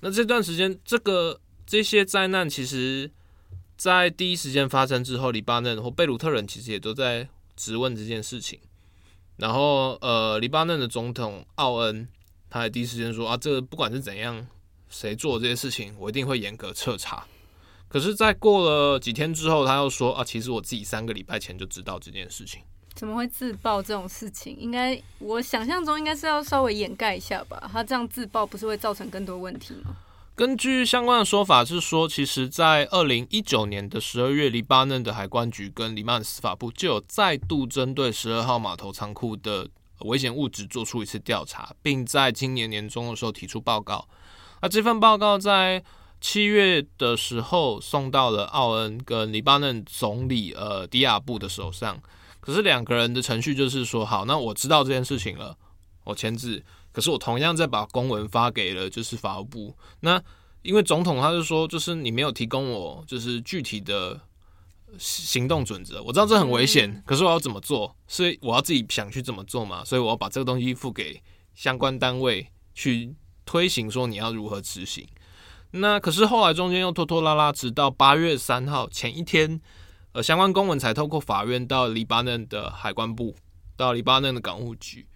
[0.00, 3.12] 那这段时间，这个这些灾难其实。
[3.76, 8.58] 在第一时间发生之后，黎巴嫩或贝鲁特人其实也都在质问这件事情。
[9.36, 12.08] 然后，呃，黎巴嫩的总统奥恩，
[12.48, 14.46] 他也第一时间说啊，这不管是怎样，
[14.88, 17.26] 谁做这些事情，我一定会严格彻查。
[17.88, 22.62] 可是，在过了几天之后，他又说啊，其实我自己三个礼拜前就知道这件事情。
[22.94, 24.56] 怎么会自爆这种事情？
[24.58, 27.68] 应该我想象中应该是要稍微掩盖一下吧？
[27.70, 29.94] 他这样自爆不是会造成更多问题吗？
[30.36, 39.66] 根据相关的说法是说，其实，在二零一九年的十二月，黎巴嫩的海关局跟黎巴嫩司法部就有再度针对十二号码头仓库的
[40.00, 44.06] 危险物质做出一次调查，并在今年年中的时候提出报告。
[44.60, 45.82] 那这份报告在
[46.20, 51.98] 七月的时候送到了奥恩跟黎巴嫩总理呃迪亚布的手上。
[52.40, 55.56] 可是两个人的程序就是说，好，那我知道这件事情了，
[56.04, 56.62] 我签字。
[56.96, 59.76] 可是我同样再把公文发给了就是法务部。
[60.00, 60.18] 那
[60.62, 64.18] 因为总统他就说，就是你没有提供我就是具体的
[64.98, 66.02] 行动准则。
[66.02, 67.94] 我知道这很危险，可是我要怎么做？
[68.06, 69.84] 所以我要自己想去怎么做嘛。
[69.84, 71.22] 所以我要把这个东西付给
[71.54, 75.06] 相关单位去推行，说你要如何执行。
[75.72, 79.60] 那可是后来中间又拖拖拉拉，直到八月三号前一天。
[80.12, 83.36] 呃，相关公文才透过法院到黎巴嫩的海关部，
[83.76, 85.06] 到黎巴嫩的港务局，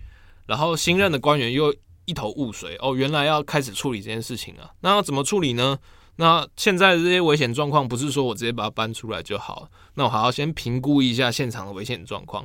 [0.51, 1.73] 然后新任的官员又
[2.07, 4.69] 一头雾水哦，原来要开始处理这件事情啊。
[4.81, 5.79] 那要怎么处理呢？
[6.17, 12.45] 那现在的这些危险状况，不是说我直接把它搬出来就好，那我还要先评估一下现场的危险状况。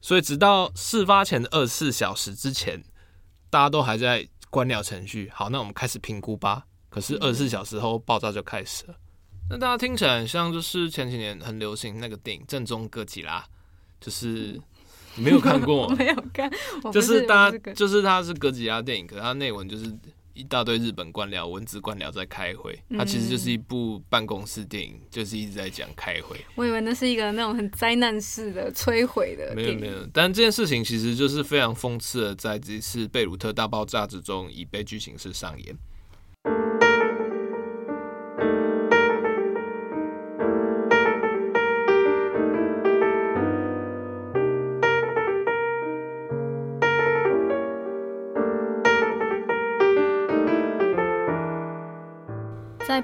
[0.00, 2.82] 所以直到事发前的二十四小时之前，
[3.50, 5.30] 大家都还在官僚程序。
[5.34, 6.64] 好，那我们开始评估吧。
[6.88, 8.94] 可是二十四小时后，爆炸就开始了。
[9.50, 13.40] 那大家听起来很像，就是前几年很流行那个电影《正宗哥吉拉》，
[14.00, 14.58] 就是
[15.16, 16.50] 你没有看过， 没有看，
[16.92, 19.84] 就是大家就是它是哥吉拉电影，可是它内文就是
[20.32, 26.36] 一大堆日本官僚、文职官僚在开会，它其实就是一部办公室电影，就是一直在讲开会。
[26.56, 35.76] 我以为那是一个那种很灾难式的摧毁的，没有没有，但这件事情其实就是非常讽刺的，在这次贝鲁特大爆炸之中以悲剧形式上演。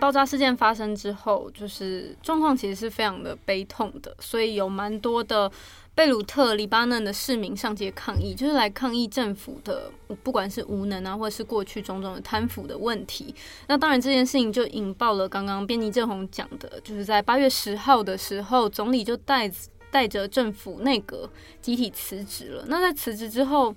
[0.01, 5.51] 爆炸事件发生之后，就是状况其实是非常的悲痛的，所以有蛮多的
[5.95, 13.35] 贝鲁特、黎巴嫩的市民上街抗议，就是来抗议政府的不管是无能啊，或是过去种种的贪腐的问题。
[13.67, 19.53] 那当然，这件事情就引爆了刚刚编辑正红讲的，就是在八月十号的时候，总理就带
[19.91, 21.29] 带着政府内阁
[21.61, 22.65] 集体辞职了。
[22.69, 23.75] 那在辞职之后，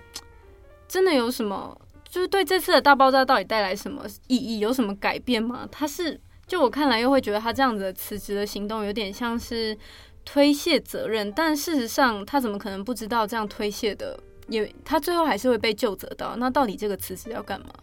[0.87, 1.77] 真的有什么？
[2.13, 5.67] 就是对这次的大爆炸到底带来什么意义，有什么改变吗？
[5.71, 9.75] 他是就我看来又会觉得他这样子的辞职的行动有点像是
[10.23, 14.15] 推卸责任，但事实上他怎么可能不知道这样推卸的，
[14.47, 16.35] 也他最后还是会被救责到。
[16.35, 17.73] 那到底这个辞职要干嘛？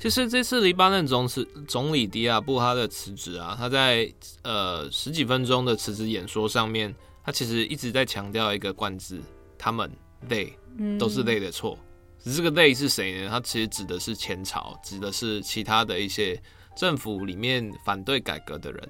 [0.00, 4.10] 其实这次黎巴嫩总辞总理迪亚布他的辞职啊，他在
[4.44, 9.20] 呃十几分钟的辞职演说上面，他其实一直在强调一个关字：
[9.58, 9.90] 他们
[10.26, 10.52] they
[10.98, 11.76] 都是 they 的错。
[11.78, 11.85] 嗯
[12.34, 13.28] 这个 they 是谁呢？
[13.30, 16.36] 他其实指的是前朝，指的是其他的一些
[16.76, 18.88] 政府里面反对改革的人。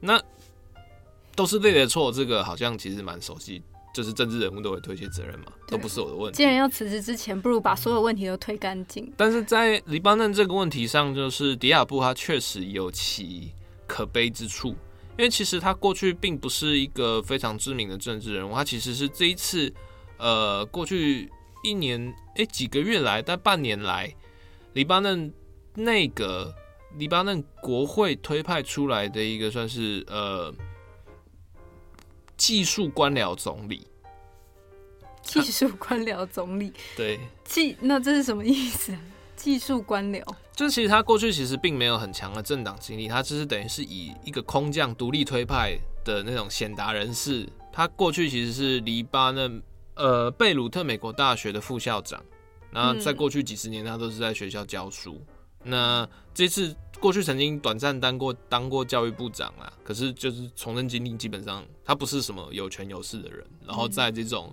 [0.00, 0.18] 那
[1.36, 3.62] 都是 they 的错，这个好像其实蛮熟悉，
[3.94, 6.38] 就是政治人物都会推卸责任嘛，都不是我的问题。
[6.38, 9.12] 既然要辞职之前，不如把所有问题都推干净。
[9.14, 13.52] 但是在黎巴嫩这个问题上，就是迪亚布他确实有其
[13.86, 14.68] 可悲之处，
[15.18, 19.70] 因为其实他过去并不是一个非常知名的政治人物，他其实是这一次
[20.16, 21.30] 呃过去。
[21.64, 21.98] 一年
[22.36, 24.14] 诶、欸，几个月来，但半年来，
[24.74, 25.32] 黎巴嫩
[25.74, 26.54] 内阁、
[26.98, 30.54] 黎巴嫩国会推派出来的一个算是呃
[32.36, 33.88] 技术官僚总理。
[35.24, 38.94] 技术官僚总理，对，技那这是什么意思？
[39.34, 40.22] 技术官僚，
[40.54, 47.48] 就是其实他过去其实并没有很强的政党经历，他只是等于是以一个空降独立推派的那种显达人士。
[47.72, 49.62] 他过去其实是黎巴嫩。
[49.94, 52.22] 呃，贝鲁特美国大学的副校长，
[52.70, 55.20] 那在过去几十年，他都是在学校教书。
[55.62, 63.46] 嗯、那这次过去曾经短暂当过当过教育部长啊，可是就是从政经历基本上他不是什么有权有势的人。
[63.66, 64.52] 然后在这种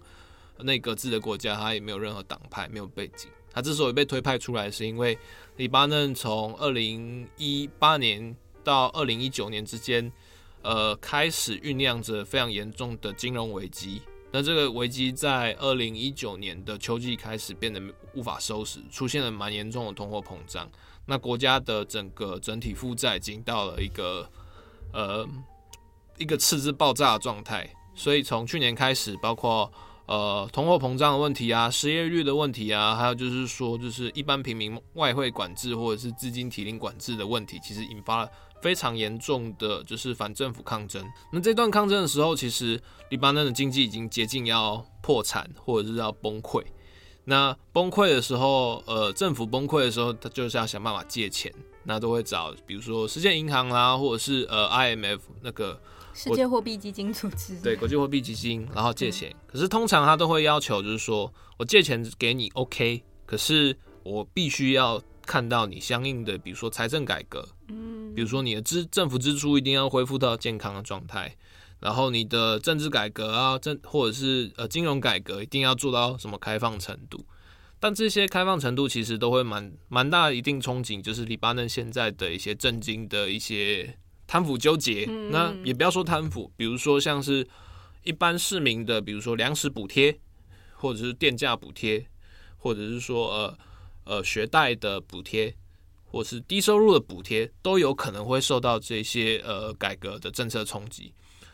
[0.60, 3.30] 内阁制的国家，他也没有任何党派，没有背景。
[3.52, 5.18] 他之所以被推派出来，是因为
[5.58, 10.10] 黎巴嫩从二零一八年到二零一九年之间，
[10.62, 14.04] 呃，开始酝酿着非常严重的金融危机。
[14.34, 17.82] 那这个危机在二零一九年的秋季开始变得
[18.14, 20.70] 无法收拾，出现了蛮严重的通货膨胀。
[21.06, 24.30] 那国家的整个整体负债已经到了一个
[24.94, 25.28] 呃
[26.18, 27.70] 一个赤字爆炸的状态。
[27.94, 29.70] 所以从去年开始，包括
[30.06, 38.30] 呃通货膨胀的问题啊、失业率的问题啊，还有就是说就是一般平民外汇管制或者是资金提领管制的问题，其实引发了。
[38.62, 41.06] 非常严重的就是反政府抗争。
[41.32, 46.64] 那这段抗争的时候，其实黎巴嫩的经济已经接近要破产或者是要崩溃。
[47.26, 51.54] 那崩溃的时候，呃，政府崩溃的时候，他就是要想办法借钱。
[51.84, 55.82] 那都会找，比如说世界银行啦，或者是呃 IMF 那个
[56.14, 59.36] 世界货币基金组织，对，国际货币基金，然后借钱。
[59.48, 67.48] 可是通常他都会要求，就是说我借钱给你 OK，可是我必须要看到你相应的，比如说财政改革。
[67.70, 68.14] 嗯。
[68.14, 71.34] 比如说你的支政府支出一定要恢复到健康的状态，
[71.80, 77.26] 然后你的政治改革啊，政或者是呃金融改革一定要做到什么开放程度。
[77.80, 85.06] 但这些开放程度其实都会蛮蛮大的一定憧憬，就是黎巴嫩现在的一些政经的一些贪腐纠结。
[85.08, 87.48] 嗯、那也不要说贪腐，比如说像是
[88.04, 90.20] 一般市民的，比如说粮食补贴，
[90.74, 92.06] 或者是电价补贴，
[92.58, 93.58] 或者是说呃
[94.12, 95.56] 呃学贷的补贴，
[96.04, 101.14] 或是低收入的补贴，都有可能会受到这些呃改革的政策冲击。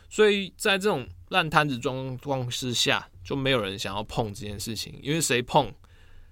[0.10, 5.72] 所以在这种烂摊子状况之下，就没有人想要碰这件事情，因为谁碰？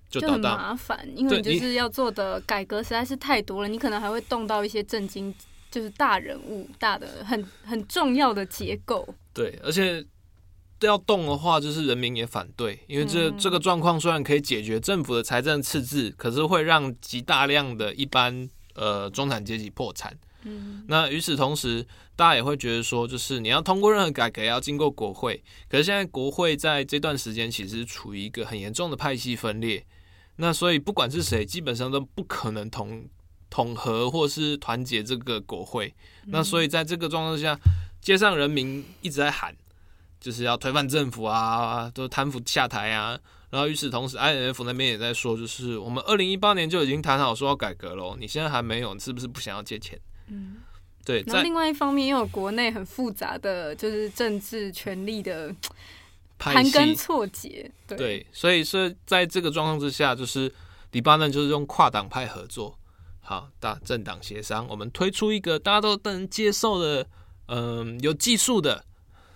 [0.10, 5.34] 就，就很麻烦，因为就是要做的改革实在是太多了，你，你可能还会动到一些震惊，
[5.70, 9.08] 就是大人物、大的很很重要的结构。
[9.34, 10.04] 对，而且
[10.82, 20.18] 要动的话，就是人民也反对，因为这、嗯、这个状况虽然可以解决政府的财政赤字，可是会让极大量的一般呃中产阶级破产。
[20.44, 21.84] 嗯，那与此同时，
[22.16, 29.84] 大家也会觉得说，就是你要通过任何改革，要经过国会，可是现在国会在这段时间其实处于一个很严重的派系分裂。
[30.36, 33.06] 那所以不管是谁，基本上都不可能统
[33.50, 35.96] 统合或是团结这个国会。
[36.26, 37.58] 那所以在这个状况下，
[38.00, 39.56] 街上人民一直在喊，
[40.26, 43.16] 就是要推翻政府啊，都贪腐下台啊。
[43.52, 50.00] 然后与此同时，INF 那边也在说，就是我们二零一八年就已经谈好说要改革了，你现在还没有，你是不是不想要借钱？
[50.30, 50.56] 嗯，
[51.06, 51.24] 对。
[51.28, 55.54] 那另外一方面，又有国内很复杂的就是政治权力的。
[56.38, 60.54] 盘根错节，对，对，所以是在这个状况之下，就是
[60.92, 62.78] 黎巴嫩就是用跨党派合作，
[63.22, 67.08] 好，大政党协商，我们推出一个大家都能接受的，
[67.48, 68.84] 嗯，有技术的、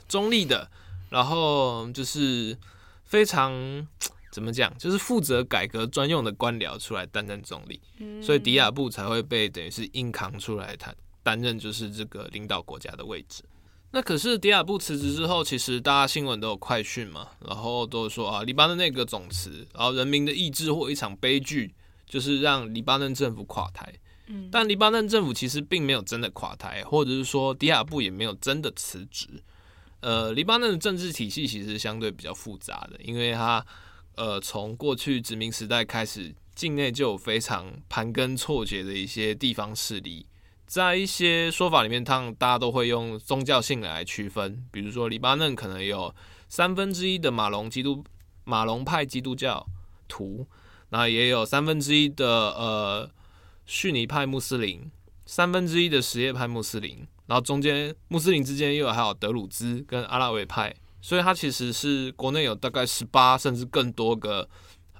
[0.09, 0.69] 中立的，
[1.09, 2.57] 然后就是
[3.05, 3.53] 非常
[4.33, 10.93] 怎么讲，就是负责改革专用的官僚出来担任总理，嗯，所以迪亚布才会被等于是硬扛出来，他
[11.23, 13.43] 担任就是这个领导国家的位置。
[13.91, 21.73] 那可是迪亚布辞职之后，其实大家新闻都有快讯嘛，然后都说啊，黎巴嫩内阁总辞，然后人民的意志或一场悲剧，
[22.05, 23.91] 就是让黎巴嫩政府垮台。
[24.27, 29.27] 嗯，但黎巴嫩政府其实并没有真的垮台，或者是说迪亚布也没有真的辞职。
[30.01, 33.65] 呃，黎巴嫩的政治体系其实相对比较复杂的，因为它
[34.15, 40.25] 呃从过去殖民时代开始，境内就有非常盘根错节的一些地方势力。
[40.65, 46.13] 在一些说法里面，他们大家都会用宗教性来区分，比如说黎巴嫩可能有
[46.47, 48.03] 三分之一的马龙基督
[48.43, 49.65] 马龙派基督教
[50.07, 50.47] 徒，
[50.89, 53.09] 那也有三分之一的呃
[53.65, 54.91] 逊尼派穆斯林，
[55.25, 64.49] 三分之一的什叶派穆斯林，然后中间穆斯林之间又有还有德鲁兹跟阿拉维派，所以它其实是国内有大概十八甚至更多个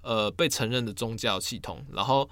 [0.02, 2.30] 呃被承认的宗教系统，然后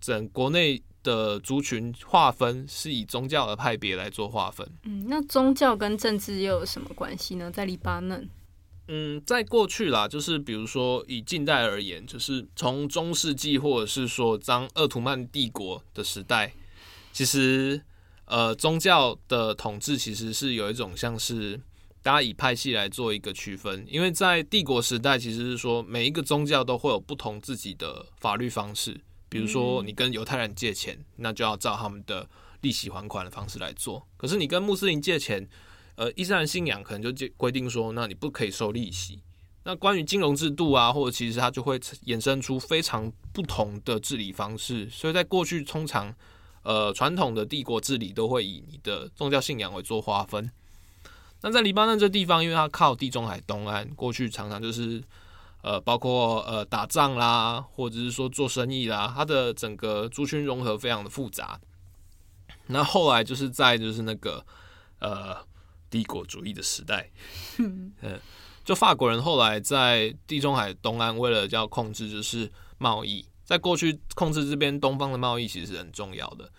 [0.00, 0.82] 整国内。
[1.06, 4.68] 的族群划分是以宗教的派别来做划分。
[4.82, 7.48] 嗯，那宗教跟政治又有什么关系呢？
[7.48, 8.28] 在黎巴嫩，
[8.88, 16.52] 嗯，在过去啦，就是比如说以近代而言，就是从中世纪或者是说当鄂图曼帝国的时代，
[17.12, 17.80] 其实
[18.26, 21.60] 呃宗教的统治其实是有一种像是
[22.02, 29.00] 大家以派系来做一个区分，因为在帝国时代其实是说每一个宗教都会有不同自己的法律方式。
[29.28, 32.26] 比如说，你跟犹太人借钱，那就要照他们的
[32.60, 34.06] 利息还款的方式来做。
[34.16, 35.46] 可是你跟穆斯林借钱，
[35.96, 39.20] 呃，伊斯兰信仰可能就规定说，那你不可以收利息。
[39.64, 44.88] 那关于金融制度啊，或者其实它就会衍生出非常不同的治理方式。
[44.88, 46.14] 所以在过去，通常
[46.66, 50.50] 呃传统的帝国治理都会以你的宗教信仰为做划分。
[51.40, 55.02] 那在黎巴嫩这地方，因为它靠地中海东岸，过去常常就是。
[55.62, 61.60] 呃，包括呃打仗啦，或者是说做生意啦，它的整个族群融合非常的复杂。
[62.68, 64.46] 那后来就是在就是那个
[65.00, 65.36] 呃
[65.90, 67.10] 帝国主义的时代，
[67.58, 67.92] 嗯，
[68.64, 72.48] 就法国人后来在地中海东岸为了要控制就是
[72.78, 76.50] 贸易，在过去控制这边东方的贸易其实是很重要的。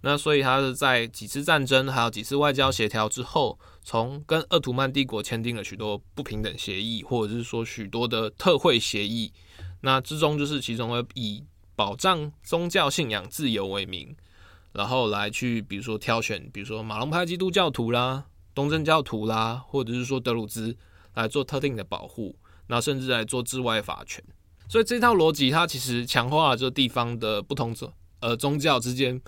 [0.00, 9.32] 那所以他是在几次战争，还有几次外交协调之后，从跟鄂图曼帝国签订了许多不平等协议，或者是说许多的特惠协议。
[9.80, 14.14] 那之中就是其中会以保障宗教信仰自由为名，
[14.72, 20.76] 然后来去比如说挑选，比如说马龙派基督教徒啦、东正教徒啦，或者是说德鲁兹
[21.14, 22.36] 来做特定的保护，
[22.68, 24.24] 那甚至来做治外法权。
[24.68, 29.20] 所以这套逻辑它其实强化了这地方的不同宗呃宗教之间。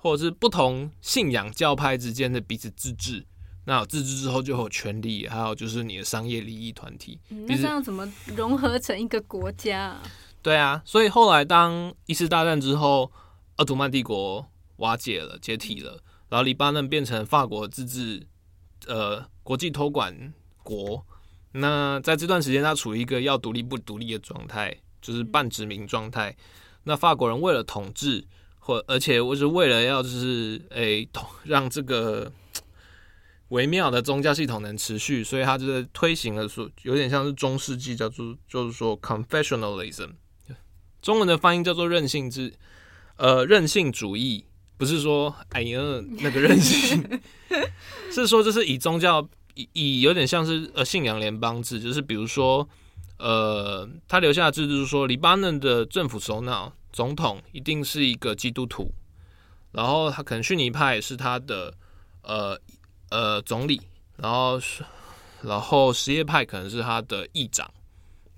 [0.00, 3.26] 或者是不同信仰教派之间的彼此自治，
[3.64, 7.18] 那有自治之后就有权利，还有就是你的商业利益团体。
[7.30, 10.02] 嗯，那这样怎么融合成一个国家啊？
[10.40, 13.10] 对啊，所以后来当一次大战之后，
[13.56, 18.24] 奥图曼帝国瓦解了、解体了，然后黎巴嫩变成法国自治
[18.86, 20.32] 呃国际托管
[20.62, 21.04] 国。
[21.52, 26.36] 那在这段时间，他处于一个要独立不独立的状态，就是半殖民状态。
[26.84, 28.22] 那法国人为了统治，
[28.58, 32.30] 或而且我是为了要就是诶统让这个
[33.48, 40.10] 微妙的宗教系统能持续，所以他就是推行了说有点像是中世纪叫做就是说 confessionalism，
[41.00, 42.52] 中文的翻译叫做任性制，
[43.16, 44.44] 呃任性主义，
[44.76, 45.80] 不是说哎呀
[46.20, 47.20] 那个任性，
[48.12, 49.26] 是说就是以宗教。
[49.72, 52.68] 以有点像是呃信仰联邦制，就是比如说，
[53.18, 58.90] 呃，他留下的制度就是说，黎巴嫩的政府首脑总统一定是一个基督徒，
[59.72, 61.74] 然后他可能逊尼派是他的
[62.22, 62.58] 呃
[63.10, 63.80] 呃总理，
[64.16, 64.84] 然后是
[65.42, 67.68] 然后什叶派可能是他的议长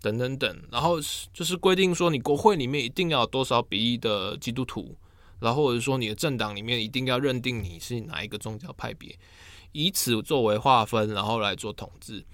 [0.00, 0.98] 等等等，然后
[1.32, 4.96] 就是规定说，你国会里面一定要有多少比例的基督徒，
[5.40, 9.14] 然后或者说你的政党里面一定要认定你是哪一个宗教派别。
[9.72, 12.24] 以此作为划分，然后来做统治。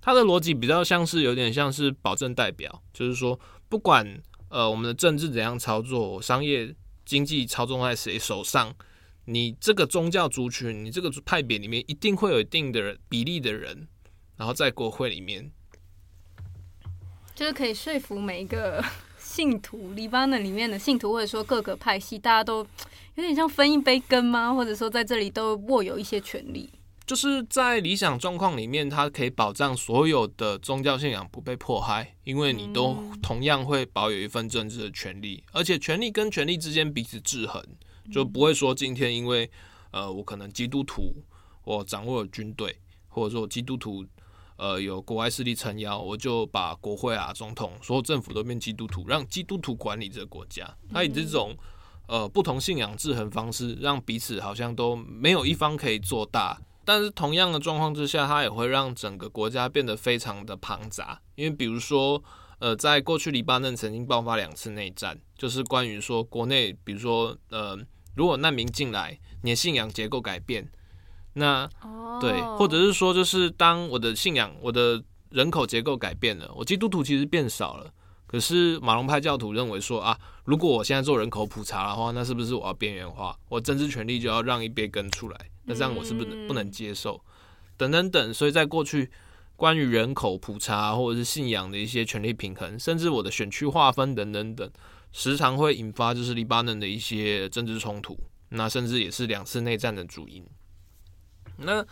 [0.00, 3.38] 它的逻辑比较像是有点像是保证代表，就是说，
[3.68, 6.72] 不管呃我们的政治怎样操作，商业
[7.04, 8.72] 经济操纵在谁手上，
[9.24, 13.88] 你这个宗教族群，你这个派别里面一定会有一定的人比例的人，
[14.36, 15.50] 然后在国会里面，
[17.34, 18.84] 就是可以说服每一个
[19.18, 22.58] 信徒，黎巴嫩里面的信徒，或者说各个派系，大家都
[23.16, 24.54] 有点像分一杯羹吗？
[24.54, 26.70] 或者说在这里都握有一些权利。
[27.06, 37.64] 就是在理想状况里面，它可以保障所有的宗教信仰不被迫害，因为你都同样会保有一份政治的权利，而且权利跟权利之间彼此制衡，
[38.12, 39.48] 就不会说今天因为
[39.92, 41.14] 呃我可能基督徒，
[41.62, 42.76] 我掌握了军队，
[43.06, 44.04] 或者说我基督徒
[44.56, 50.68] 呃有国外势力撑腰，我就把国会啊、总统、所有政府都变基督徒，让基督徒管理这个国家。
[50.92, 51.56] 它以这种
[52.08, 56.60] 呃不同信仰制衡方式，让彼此好像都没有一方可以做大。
[56.86, 61.20] 但是同样的状况之下，它也会让整个国家变得非常的庞杂。
[61.34, 62.22] 因为比如说，
[62.60, 67.76] 呃，在过去黎巴嫩曾经爆发两次内战，就是关于说国内，比如说，呃，
[68.14, 70.70] 如果难民进来，你的信仰结构改变，
[71.34, 71.68] 那
[72.20, 77.92] 对，或者是说，就是当我的信仰、我的人口结构改变了，我基督徒其实变少了。
[78.28, 83.36] 可是马龙派教徒认为说啊，如果我现在做人口普查的话，那是不是我要边缘化？
[83.48, 85.50] 我政治权利就要让一边跟出来？
[85.66, 87.20] 那这样我是不能不能接受？
[87.76, 88.32] 等等等。
[88.32, 89.10] 所以在过去，
[89.54, 94.70] 关于人口普查或者是信仰的一些权力平衡，甚至我的选区划分等等等，
[95.12, 98.18] 时常会引发就是黎巴嫩的一些政治冲突。
[98.50, 100.44] 那甚至也是两次内战的主因。
[101.58, 101.84] 那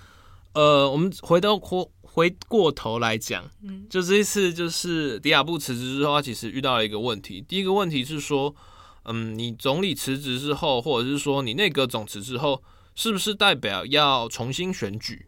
[0.52, 7.40] 呃，我们回到回回过头来讲，嗯，就这一次就是迪亚布辞职之后，他其实遇到了一个问题。
[7.40, 8.54] 第一个问题是说，
[9.02, 12.62] 嗯，你总理辞职之后，或者是说你内阁总辞之后，
[12.94, 15.26] 是不是代表要重新选举？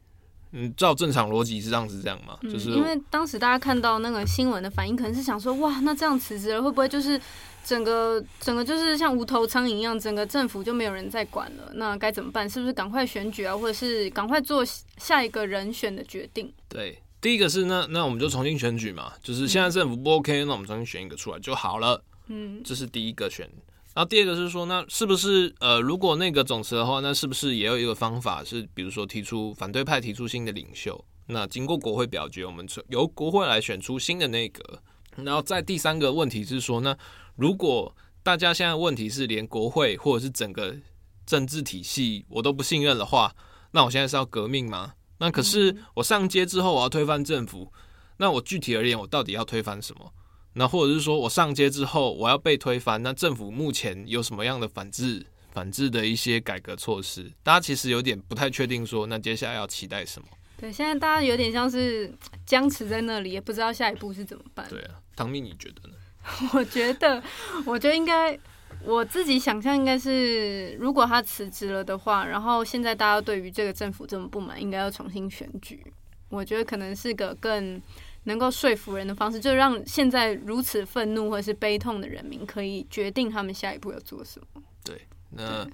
[0.53, 2.39] 嗯，照正常逻辑是这样子这样吗？
[2.43, 7.21] 就是因为当时大家看到那个新闻的反应，可能是想说，哇，那这样辞职了会不会就是？
[7.67, 11.69] 整个整个就是像无头苍蝇一样，整个政府就没有人在管了。
[11.75, 12.49] 那该怎么办？
[12.49, 14.65] 是不是赶快选举啊，或者是赶快做
[14.99, 16.55] 下一个人选的决定？
[16.69, 22.01] 对，第一个是那那我们就重新选举嘛，就是现在政府不 OK，那我们重新选一个出来就好了。
[22.29, 23.51] 嗯，这是第一个选。
[23.97, 34.83] 然后第二个是说，那是不是呃，如果那个总辞的话，那是不是也有一个方法是，比如说提出反对派提出新的领袖，那经过国会表决，我们由国会来选出新的内阁。
[35.17, 36.95] 然后在第三个问题是说，那
[37.37, 40.77] 如果大家现在问题是连国会或者是整个
[41.25, 43.35] 政治体系我都不信任的话，
[43.71, 44.93] 那我现在是要革命吗？
[45.21, 47.73] 那可是我上街之后我要推翻政府，
[48.19, 50.13] 那我具体而言我到底要推翻什么？
[50.59, 57.31] 那或者是说我上街之后我要被推翻，那政府目前有什么样的反制反制的一些改革措施？
[57.43, 60.29] 大家其实有点不太确定说，那接下来要期待什么？
[60.59, 62.11] 对，现在大家有点像是
[62.47, 64.67] 僵持在那里，也不知道下一步是怎么办。
[64.71, 65.95] 对啊，唐蜜，你觉得呢？
[66.55, 67.23] 我觉得，
[67.67, 68.39] 我觉得应该，
[68.83, 75.87] 我自己想象应该是，如果他辞职了的话，然后现在大家对于这个政府这么不满，应该要重新选举。
[76.31, 77.81] 我觉得可能是个更
[78.27, 84.63] 能够说服人的方式，就让现在如此愤怒或者是悲痛的人民可以决定他们下一步要做什么。
[84.85, 85.67] 对，那。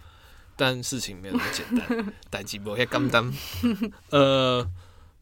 [0.55, 3.32] 但事情没有那么简单，代志无遐简单。
[4.11, 4.64] 呃，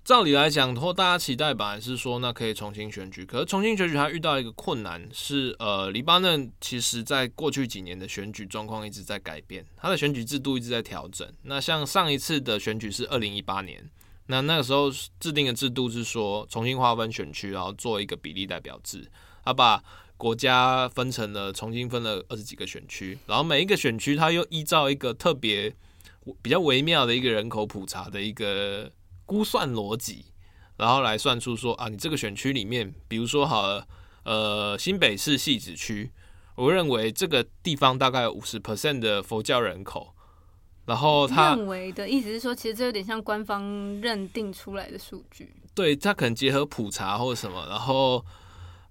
[0.05, 3.24] 照理来讲，或大家期待吧，是说那可以重新选举。
[3.24, 11.26] 可是重新选举，它遇到一个困难是，呃，黎巴嫩其实在过去几年的选举状况一直在改变，它的选举制度一直在调整。
[11.45, 13.89] 那像上一次的选举是二零一八年，
[14.31, 19.11] 那那个时候制定的制度是说重新划分选区，然后做一个比例代表制，
[19.45, 19.83] 他把。
[20.20, 25.74] 国家分成了，重新分了二十几个选区，然后每一个选区它又依照一个特别
[26.43, 28.93] 比较微妙的一个人口普查的一个
[29.24, 30.26] 估算逻辑，
[30.76, 33.89] 然后来算出说啊，你这个选区里面，比如说好了，
[34.24, 36.11] 呃，新北市汐止区，
[36.55, 40.14] 我认为这个地方大概五十 percent 的佛教人口。
[40.91, 43.62] 然后他认为的意思是说，其实这有点像官方
[44.01, 45.55] 认定出来的数据。
[45.72, 47.64] 对，他可能结合普查或者什么。
[47.68, 48.26] 然后，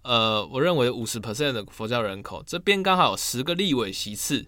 [0.03, 4.47] 呃，我认为五十 percent 的佛教人口这边刚好有十个立委席次。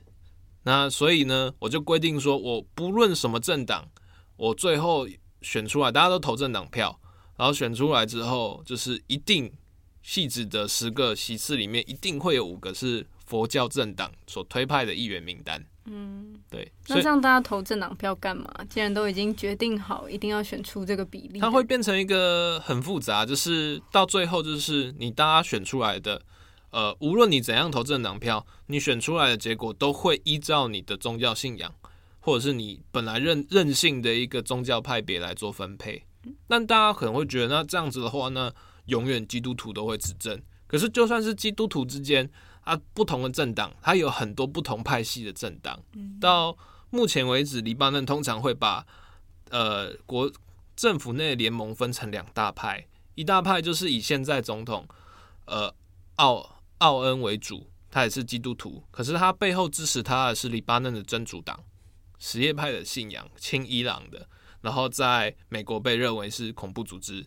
[0.64, 3.86] 那所以呢，我就规定说，我不论什么政党，
[4.38, 5.06] 我最后
[5.42, 7.02] 选出来，大家都投政党票，
[7.36, 9.52] 然后选出来之后，就是一定
[10.02, 15.66] 细致的十个席次里面，一定会有五个是佛教政党所推派的议员名单。
[15.86, 16.72] 嗯，对。
[16.88, 18.48] 那这样大家投政党票干嘛？
[18.70, 26.22] 既然都已经决定好，一定要选出这个比例，它会变成一个很复杂，就是到最后就是你大家选出来的，
[26.70, 31.74] 呃，无论你怎样投政党票，你选出来的结果都会依照你的宗教信仰，
[32.20, 36.04] 或者是你本来任任性的一个宗教派别来做分配。
[36.48, 38.54] 但大家可能会觉得，那这样子的话那，
[38.86, 40.40] 永远基督徒都会执政。
[40.68, 42.30] 可是就算是基督徒之间。
[42.72, 45.78] 啊，不同的政党，它有很多不同派系的政党。
[46.22, 46.58] 到
[46.90, 48.88] 目前为止，黎巴嫩通常会把
[49.50, 50.32] 呃国
[50.74, 54.88] 政府内联盟分成两大派，一大派就是以现在总统
[55.48, 55.76] 呃
[56.16, 61.62] 奥奥恩为主，他也是基督徒，可是他背后支持他的是黎巴嫩的真主党，
[62.20, 64.26] 什叶派的信仰，亲伊朗的，
[64.62, 67.26] 然后在美国被认为是恐怖组织。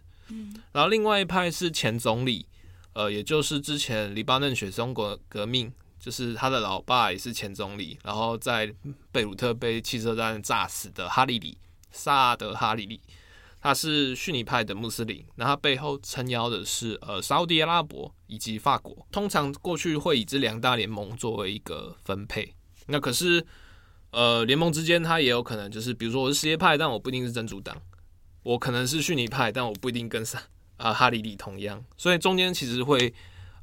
[0.72, 2.46] 然后另外一派是前总理。
[2.94, 8.72] 呃，也就是之前黎巴嫩雪松革革命，就是他的老爸也是前总理，然后在
[9.10, 11.58] 贝鲁特被汽车弹炸死的哈利里，
[11.90, 13.00] 萨德哈利里，
[13.60, 22.54] 他是逊尼派的穆斯林，那他背后撑腰的是呃沙乌地阿拉伯以及法国，通常过去会以这两大联盟作为一个分配，
[22.86, 23.44] 那可是
[24.10, 27.76] 呃联盟之间他也有可能就是，比如说我是什叶派，但我不一定是真主党，
[28.42, 30.40] 我可能是逊尼派，但我不一定跟上。
[30.76, 33.12] 啊，哈里里同样，所以中间其实会，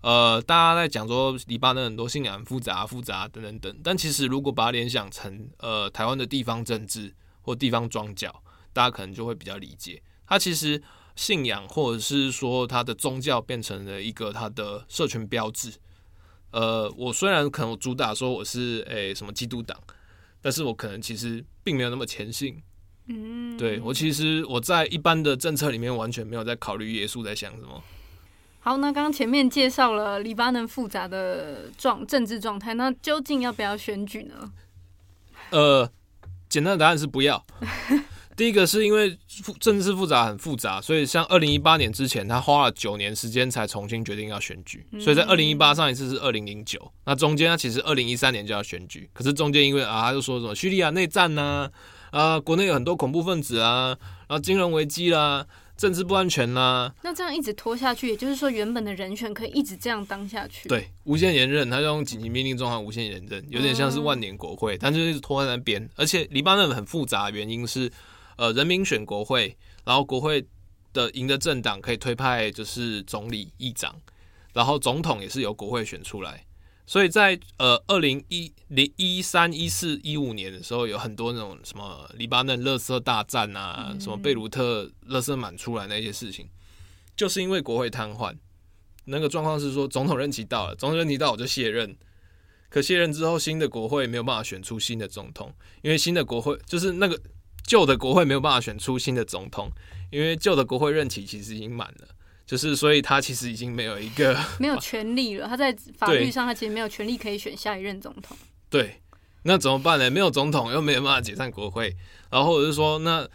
[0.01, 8.41] 呃，大家在讲说黎巴嫩很多信仰复杂、复杂等等等，但其实如果把它联想成呃台湾的地方政治或地方庄脚，
[8.74, 10.82] 大家可能就会比较理解，它其实
[11.16, 15.74] 信仰或者是说它的宗教变成了一个它的社群标志。
[16.51, 19.78] 呃，我虽然可能主打说我是诶、什么基督党，
[20.41, 22.62] 但是我可能其实并没有那么虔信。
[23.14, 27.84] 嗯，对，我其实我在一般的政策里面完全没有在考虑耶稣在想什么。
[28.62, 34.51] 好，那刚刚前面介绍了黎巴嫩复杂的状政治状态，那究竟要不要选举呢？
[35.49, 35.91] 呃，
[36.47, 37.43] 简单的答案是不要。
[38.38, 39.18] 第一个是因为
[39.59, 51.72] 政治复杂很复杂，所以像二零一八年之前，他花了九年时间才重新决定要选举，所以在二零一八上一次是二零零九，那中间他其实二零一三年就要选举，可是中间因为啊，他就说什么叙利亚内战呢、啊。
[52.12, 53.97] 啊，国内有很多恐怖分子啊，
[54.28, 55.45] 然后金融危机啦，
[55.76, 56.93] 政治不安全啦。
[57.01, 60.70] 那这样一直拖下去，也就是说，原本的人选可以一直这样当下去？
[60.70, 65.89] 对，无限延任，他就用紧急命令状态无限延任，有点像是万年国会，嗯、但就一直拖在那边。
[65.95, 67.91] 而且黎巴嫩很复杂，原因是
[68.36, 69.55] 呃，人民选国会，
[69.86, 70.45] 然后国会
[70.91, 73.95] 的赢的政党可以推派就是总理、议长，
[74.53, 76.45] 然后总统也是由国会选出来。
[76.92, 86.50] 所以在呃二零一零一三一四一五年的时候，有很多那种什么黎巴嫩垃圾大战啊，什么贝鲁特垃圾满出来那些事情，
[87.16, 88.36] 就是因为国会瘫痪。
[89.06, 91.96] 那个状况是说，总统任期到了，总统任期到我就卸任，
[92.68, 97.18] 可卸任之后，新的国会没有办法选出新的总统，因为新的国会就是那个
[97.66, 99.72] 旧的国会没有办法选出新的总统，
[100.12, 102.08] 因为旧的国会任期其实已经满了。
[102.52, 105.47] 就是，所以他其实已经没有一个 没有权利了。
[105.47, 108.36] 他在法律上，他其实没有权利可以选下一任总统。
[108.70, 109.02] 对，
[109.43, 110.12] 那怎么办呢？
[110.12, 111.95] 没有总统，又没有办法解散国会，
[112.30, 113.26] 然后或者是说，那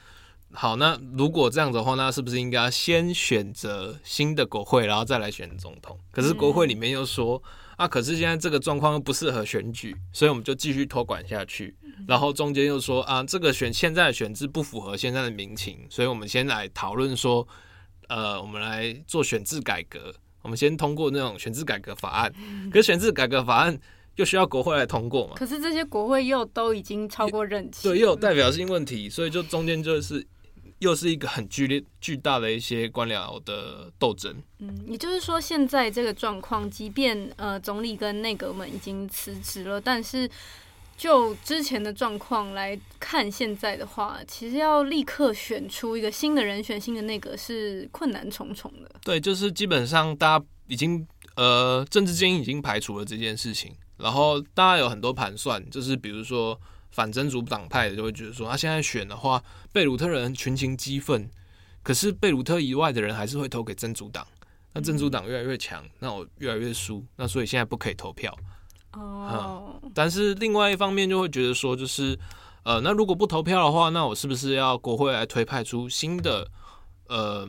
[0.53, 5.99] 好，那如果这样的话，那是不是应该先选择新的国会，然后再来选总统？
[6.11, 11.75] 可是国会里面又说、嗯、啊，可是现在这个状况又不适合选举，所以我们就继续托管下去。
[12.07, 17.49] 然后中间又说啊，这个选现在的选制不符合现在的民情，所以我们先来讨论说。
[18.09, 20.15] 呃，我们来做选制改革。
[20.43, 22.33] 我们先通过那种选制改革法案，
[22.71, 23.77] 可是选制改革法案
[24.15, 25.35] 又需要国会来通过嘛？
[25.35, 30.25] 可是这些国会又都已经超过任期，对，又有代表性问题，所以就中间就是
[30.79, 34.37] 又是一个很剧烈、巨大的一些官僚的斗争。
[34.61, 40.31] 嗯，也就是说，现在这个状况，即便呃总理跟内阁们已经辞职了，但是。
[40.97, 48.91] 就之前的状况来看，现在的话，其实要立刻选出一个新的人选、新的内阁是困难重重的。
[49.05, 56.59] 对，就是基本上大家已经呃政治精英已经排除了这件事情，然后大家有很多盘算，就是比如说
[56.91, 59.43] 反真主党派的就会觉得说，他、现在选的话，
[59.73, 61.31] 贝鲁特人群情激愤，
[61.83, 64.27] 可是贝鲁特以外的人还是会投给真主党。
[64.73, 68.37] 那真主党越来越强，那我越来越输，那所以现在不可以投票。
[68.97, 72.19] 哦、嗯，但是另外一方面就会觉得说，就是
[72.65, 76.51] 呃，那如果不投票的话，那我是不是要国会来推派出新的
[77.09, 77.49] 呃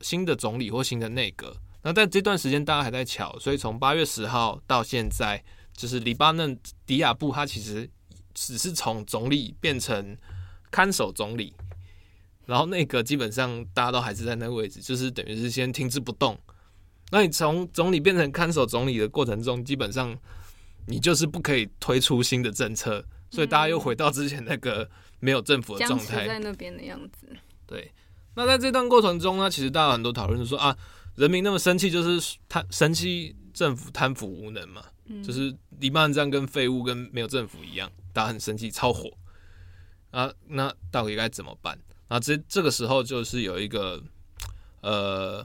[0.00, 1.56] 新的总理或新的内阁？
[1.82, 5.42] 那在这段时间大家还在瞧，所以从八月十号到现在，
[5.76, 7.88] 就是黎巴嫩迪亚布他其实
[8.34, 10.16] 只是从总理变成
[10.70, 11.54] 看守总理。
[12.46, 16.38] 然后内阁基本上大家都还是在那个位置，就是等于是先停滞不动。
[17.10, 20.16] 那你从总理变成看守总理的过程中，基本上
[20.88, 24.88] 你就是不可以推出新的政策，所以大家又回到之前那个
[25.20, 27.28] 没有政府的状态，在那边的样子。
[27.66, 27.92] 对。
[28.34, 30.76] 那在这段过程中呢，其实大家很多讨论说啊，
[31.16, 34.84] 人民那么生气，就是贪生气政府贪腐无能嘛，
[35.24, 39.10] 就是黎巴嫩这样跟废物跟没有政府一样，大家很生气，超火
[40.12, 40.32] 啊。
[40.46, 41.76] 那到底该怎么办？
[42.06, 44.00] 啊，这这个时候就是有一个
[44.82, 45.44] 呃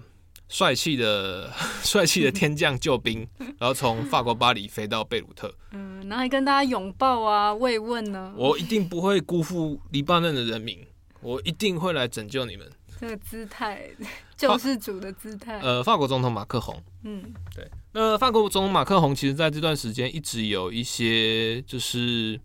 [0.53, 1.51] 帅气的
[1.81, 3.27] 帅气的天降救兵，
[3.57, 8.31] 然后从法国巴黎飞到贝鲁特，嗯，然后还跟大家拥抱啊慰问呢。
[8.37, 10.77] 我一定不会辜负黎巴嫩的人民，
[11.21, 12.71] 我一定会来拯救你们。
[12.99, 13.89] 这个姿态，
[14.37, 15.59] 救世主的姿态。
[15.59, 17.67] 呃，法国总统马克宏，嗯，对。
[17.93, 22.39] 那法国总统马克宏其实在这段时间一直有一些就是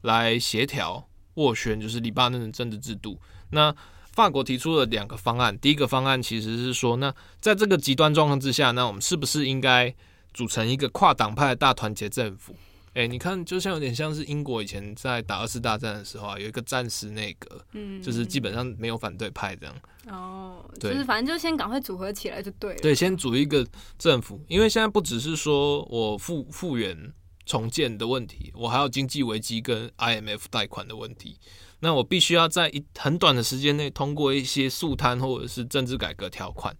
[0.00, 3.16] 来协调斡旋，就是黎巴嫩的政治制度。
[3.50, 3.72] 那
[4.12, 9.94] 法国提出了两个方案，第一个方案其实是说，那在这个极端状况之下，那我们是不是应该
[10.34, 12.54] 组成一个跨党派的大团结政府？
[12.94, 19.74] 哎、欸，你看，就像有点像是英国以前在打二次大战的时候啊，有一个战时内阁，嗯，就是基本上没有反对派这样。
[20.08, 22.80] 哦，对，就是反正就先赶快组合起来就对了。
[22.82, 23.66] 对，先组一个
[23.98, 27.14] 政府，因为现在不只是说我复复原
[27.46, 31.38] 重建的问题，我还有经济危机跟 IMF 贷款的问题。
[31.84, 36.74] 那我必须要在一很短的时间内通过一些速摊或者是政治改革条款。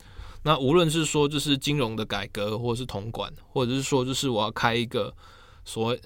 [0.45, 5.13] 那无论是说就是金融的改革，或者是统管，或者是说就是我要开一个
[5.65, 6.01] 所谓，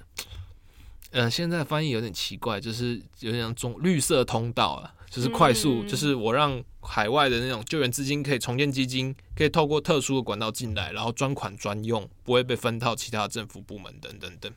[1.10, 14.50] 呃，现在翻译有点奇怪，就是有点像中绿色通道啊，就是快速，就是我让海外的那种救援资金可以重建基金，可以透过特殊的管道进来，然后专款专用，不会被分到其他政府部门等等等。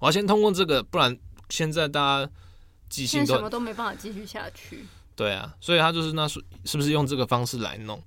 [0.00, 2.30] 我要先通过这个，不然现在大家。
[2.90, 4.84] 现在什么都没办法继续下去。
[5.16, 8.02] 对啊，所以他就是那是是不是用这个方式来弄？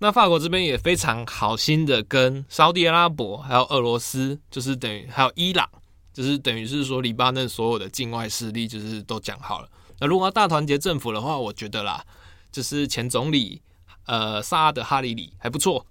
[0.00, 5.68] 那法国这边也非常好心的跟沙地阿拉伯还有俄罗斯，就是等于还有伊朗，
[6.12, 9.68] 就是等于是说黎巴嫩所有的境外势力就是都讲好了。
[9.98, 12.04] 那如果要大团结政府的话，我觉得啦，
[12.52, 13.60] 就是前总理
[14.06, 15.84] 呃萨德哈里里还不错。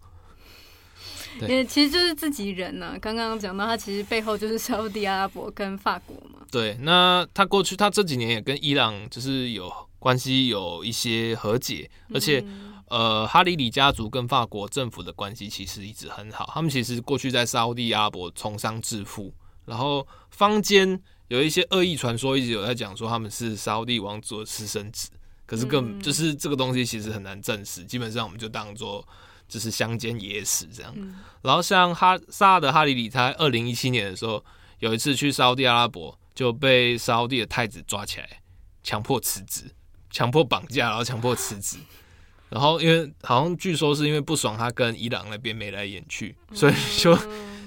[1.42, 6.46] 因为其实就是自己人呐、啊，刚刚讲到他其实背后就是沙地阿拉伯跟法国嘛。
[6.50, 16.50] 对，那他过去他这几年也跟伊朗就是有关系，有一些和解，而且、嗯、呃哈里里家族跟法国政府的关系其实一直很好。
[16.54, 19.34] 他们其实过去在沙地阿拉伯从商致富，
[19.66, 25.10] 然后坊间有一些恶意传说，一直有在讲说他们是沙地王族的私生子，
[25.46, 29.06] 可是更、嗯、就是这个东西其实很难证实，基本上我们就当做。
[29.48, 34.44] 就是乡间野史这样，嗯、然后像哈萨德哈里里，他二零一七年的时候
[34.80, 38.42] 有一次去沙地阿拉伯，就被沙地的太子抓起来，
[38.84, 39.64] 强迫辞职，
[40.12, 41.78] 强迫绑架，然后强迫辞职。
[42.50, 47.18] 然后因为好像据说是因为不爽他跟伊朗那边眉来眼去，所以就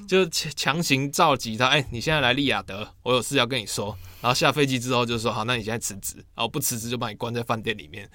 [0.08, 3.96] 就强行召集他，哎、欸，你现在来利雅得，我有事要跟你说。
[4.22, 8.10] 然后下飞机之后就说好，那你现在辞职，然后不辞职就把你关在饭店里面。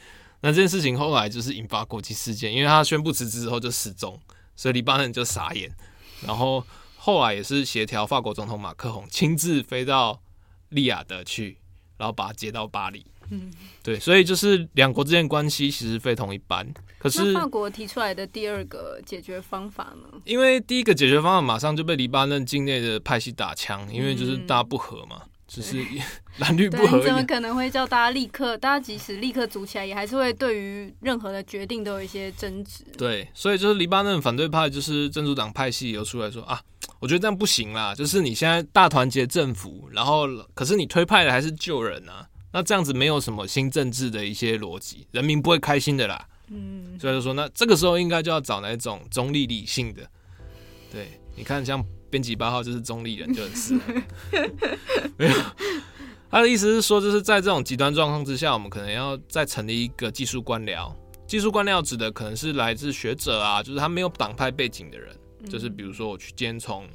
[0.45, 4.21] 那这件事情后来就是引发国际事件，因为他宣布辞职之后就失踪，
[4.55, 5.75] 所以黎巴嫩就傻眼。
[6.23, 6.63] 然后
[6.97, 10.21] 后来也是协调法国总统马克宏亲自飞到
[10.69, 11.57] 利雅得去，
[11.97, 13.03] 然后把他接到巴黎。
[13.31, 16.71] 嗯，对，所以就是两国之间关系其实非同一般。
[16.99, 20.21] 可是法国提出来的第二个解决方法呢？
[20.25, 25.21] 因为第一个解决方案马上就被黎巴嫩境内的派系打枪，因为就是大家不和嘛。
[25.23, 25.85] 嗯只是
[26.39, 28.57] 蓝绿不合，你怎么 可能会叫大家立刻？
[28.57, 32.83] 大家即使立刻组起来，也还是会对于任何的决定都有一些争执。
[32.97, 36.59] 对，所以就是黎巴嫩反对派，就是真主党派系有出来说啊，
[36.99, 37.93] 我觉得这样不行啦。
[37.93, 46.27] 就是你现在大团结政府，然后可是你推派的还是旧人啊，那这样子没有什么新政治的一些逻辑，人民不会开心的啦。
[46.47, 50.01] 嗯，所以就说那这个时候应该就要找那种中立理性的。
[50.91, 51.85] 对，你看像。
[52.15, 53.93] 编辑八号就是中立人，就很适合。
[55.17, 55.35] 没有，
[56.31, 60.89] 他的意思是说，就是在这种极端状况之下，我们可能要再成立一个技术官僚。
[61.27, 65.13] 技术官僚指的可能是来自学者啊，就是他没有党派背景的人，
[65.49, 66.87] 就是比如说我去今天从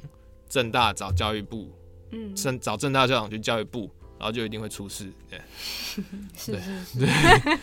[0.49, 1.71] 政大找教育部，
[2.09, 5.07] 嗯，找正大校长去教育部，然后就一定会出事。
[5.29, 5.39] 对，
[6.35, 7.59] 是是是，对，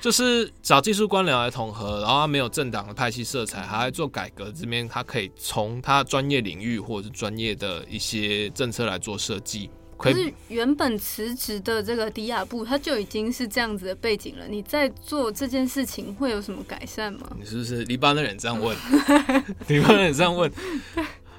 [0.00, 9.68] 就是找技术官僚来统合，然后他没有政党的派系色彩，还在做改革这边，他可以从他专业领域或者是专业的一些政策来做设计。
[9.96, 14.46] 可是原本辞职的这个迪亚布，他就已经是这样子的背景了。
[14.46, 17.28] 你在做这件事情会有什么改善吗？
[17.36, 18.76] 你是不是黎巴嫩人这样问？
[19.66, 20.48] 黎巴嫩人这样问，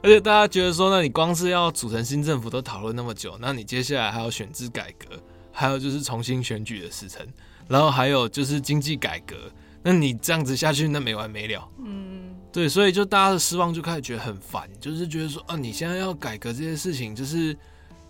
[0.04, 5.16] 而且大家觉得说，那你光是要组成新政府都讨论那么久，那你接下来还要选制改革，
[5.54, 7.26] 还有就是重新选举的时程，
[7.70, 9.38] 然后还有就是经济改革，
[9.82, 11.66] 那你这样子下去，那没完没了。
[11.86, 17.56] 嗯，对，所以就大家的失望就开始觉得很烦，就是觉得说啊，你现在要改革这些事情，就是。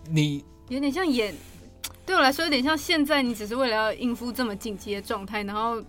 [0.08, 1.32] 你有点像演，
[2.06, 5.80] 对我来说有点像现在，你只是为了要应付这么紧急的状态，然后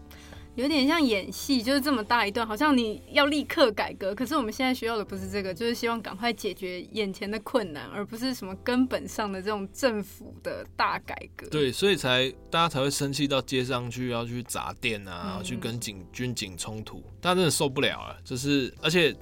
[0.56, 4.14] 有点像演戏，就是这么大一段，好像你要立刻改革。
[4.14, 11.48] 可是我们现在需要的不是这个，就是希望赶快解决眼前的困难，而不是什么根本上的这种政府的大改革。
[11.50, 18.18] 对，所以才大家才会生气到街上去，要去砸店啊，嗯、去跟警军警冲突，大家真的受不了了。
[18.24, 19.16] 就是而且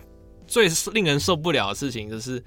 [0.48, 2.44] 最令人受不了的事情就是。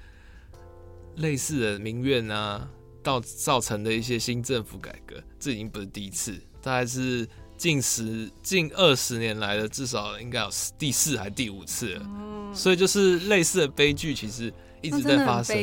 [1.17, 2.67] 类似的民怨啊，
[3.03, 7.29] 到造成的一些新政府改革，这已经不是第一次，大概是
[7.63, 12.01] 近十近二十年来的至少应该有第四还第五次了。
[12.03, 15.55] 嗯，所以就是类似的悲剧，其实一直在发生，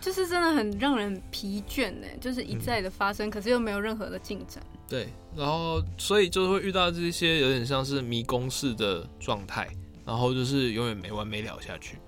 [0.00, 4.60] 就是真的很让人疲倦呢，就是一再的发生，嗯，可是又没有任何的进展。
[4.88, 9.68] 对，然后所以就会遇到这些有点像是迷宫式的状态，
[10.04, 11.98] 然后就是永远没完没了下去。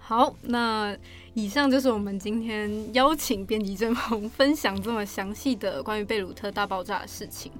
[0.00, 0.96] 好，那
[1.34, 7.52] 以上就是我们今天邀请编辑镇宏分享这么详细的关于贝鲁特大爆炸的事情。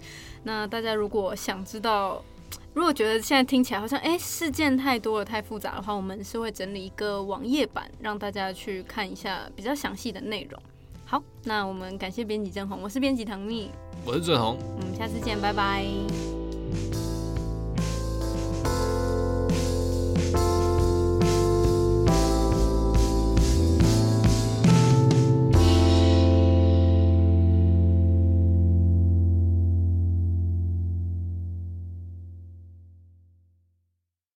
[0.43, 2.23] 那大家如果想知道，
[2.73, 10.61] 如果觉得现在听起来好像诶事件太多了、太复杂的话，我们是会整理一个网页版让大家去看一下比较详细的内容。
[11.05, 13.71] 好，那我们感谢编辑郑红，我是编辑唐蜜，
[14.05, 15.85] 我是郑红，我们下次见，拜拜。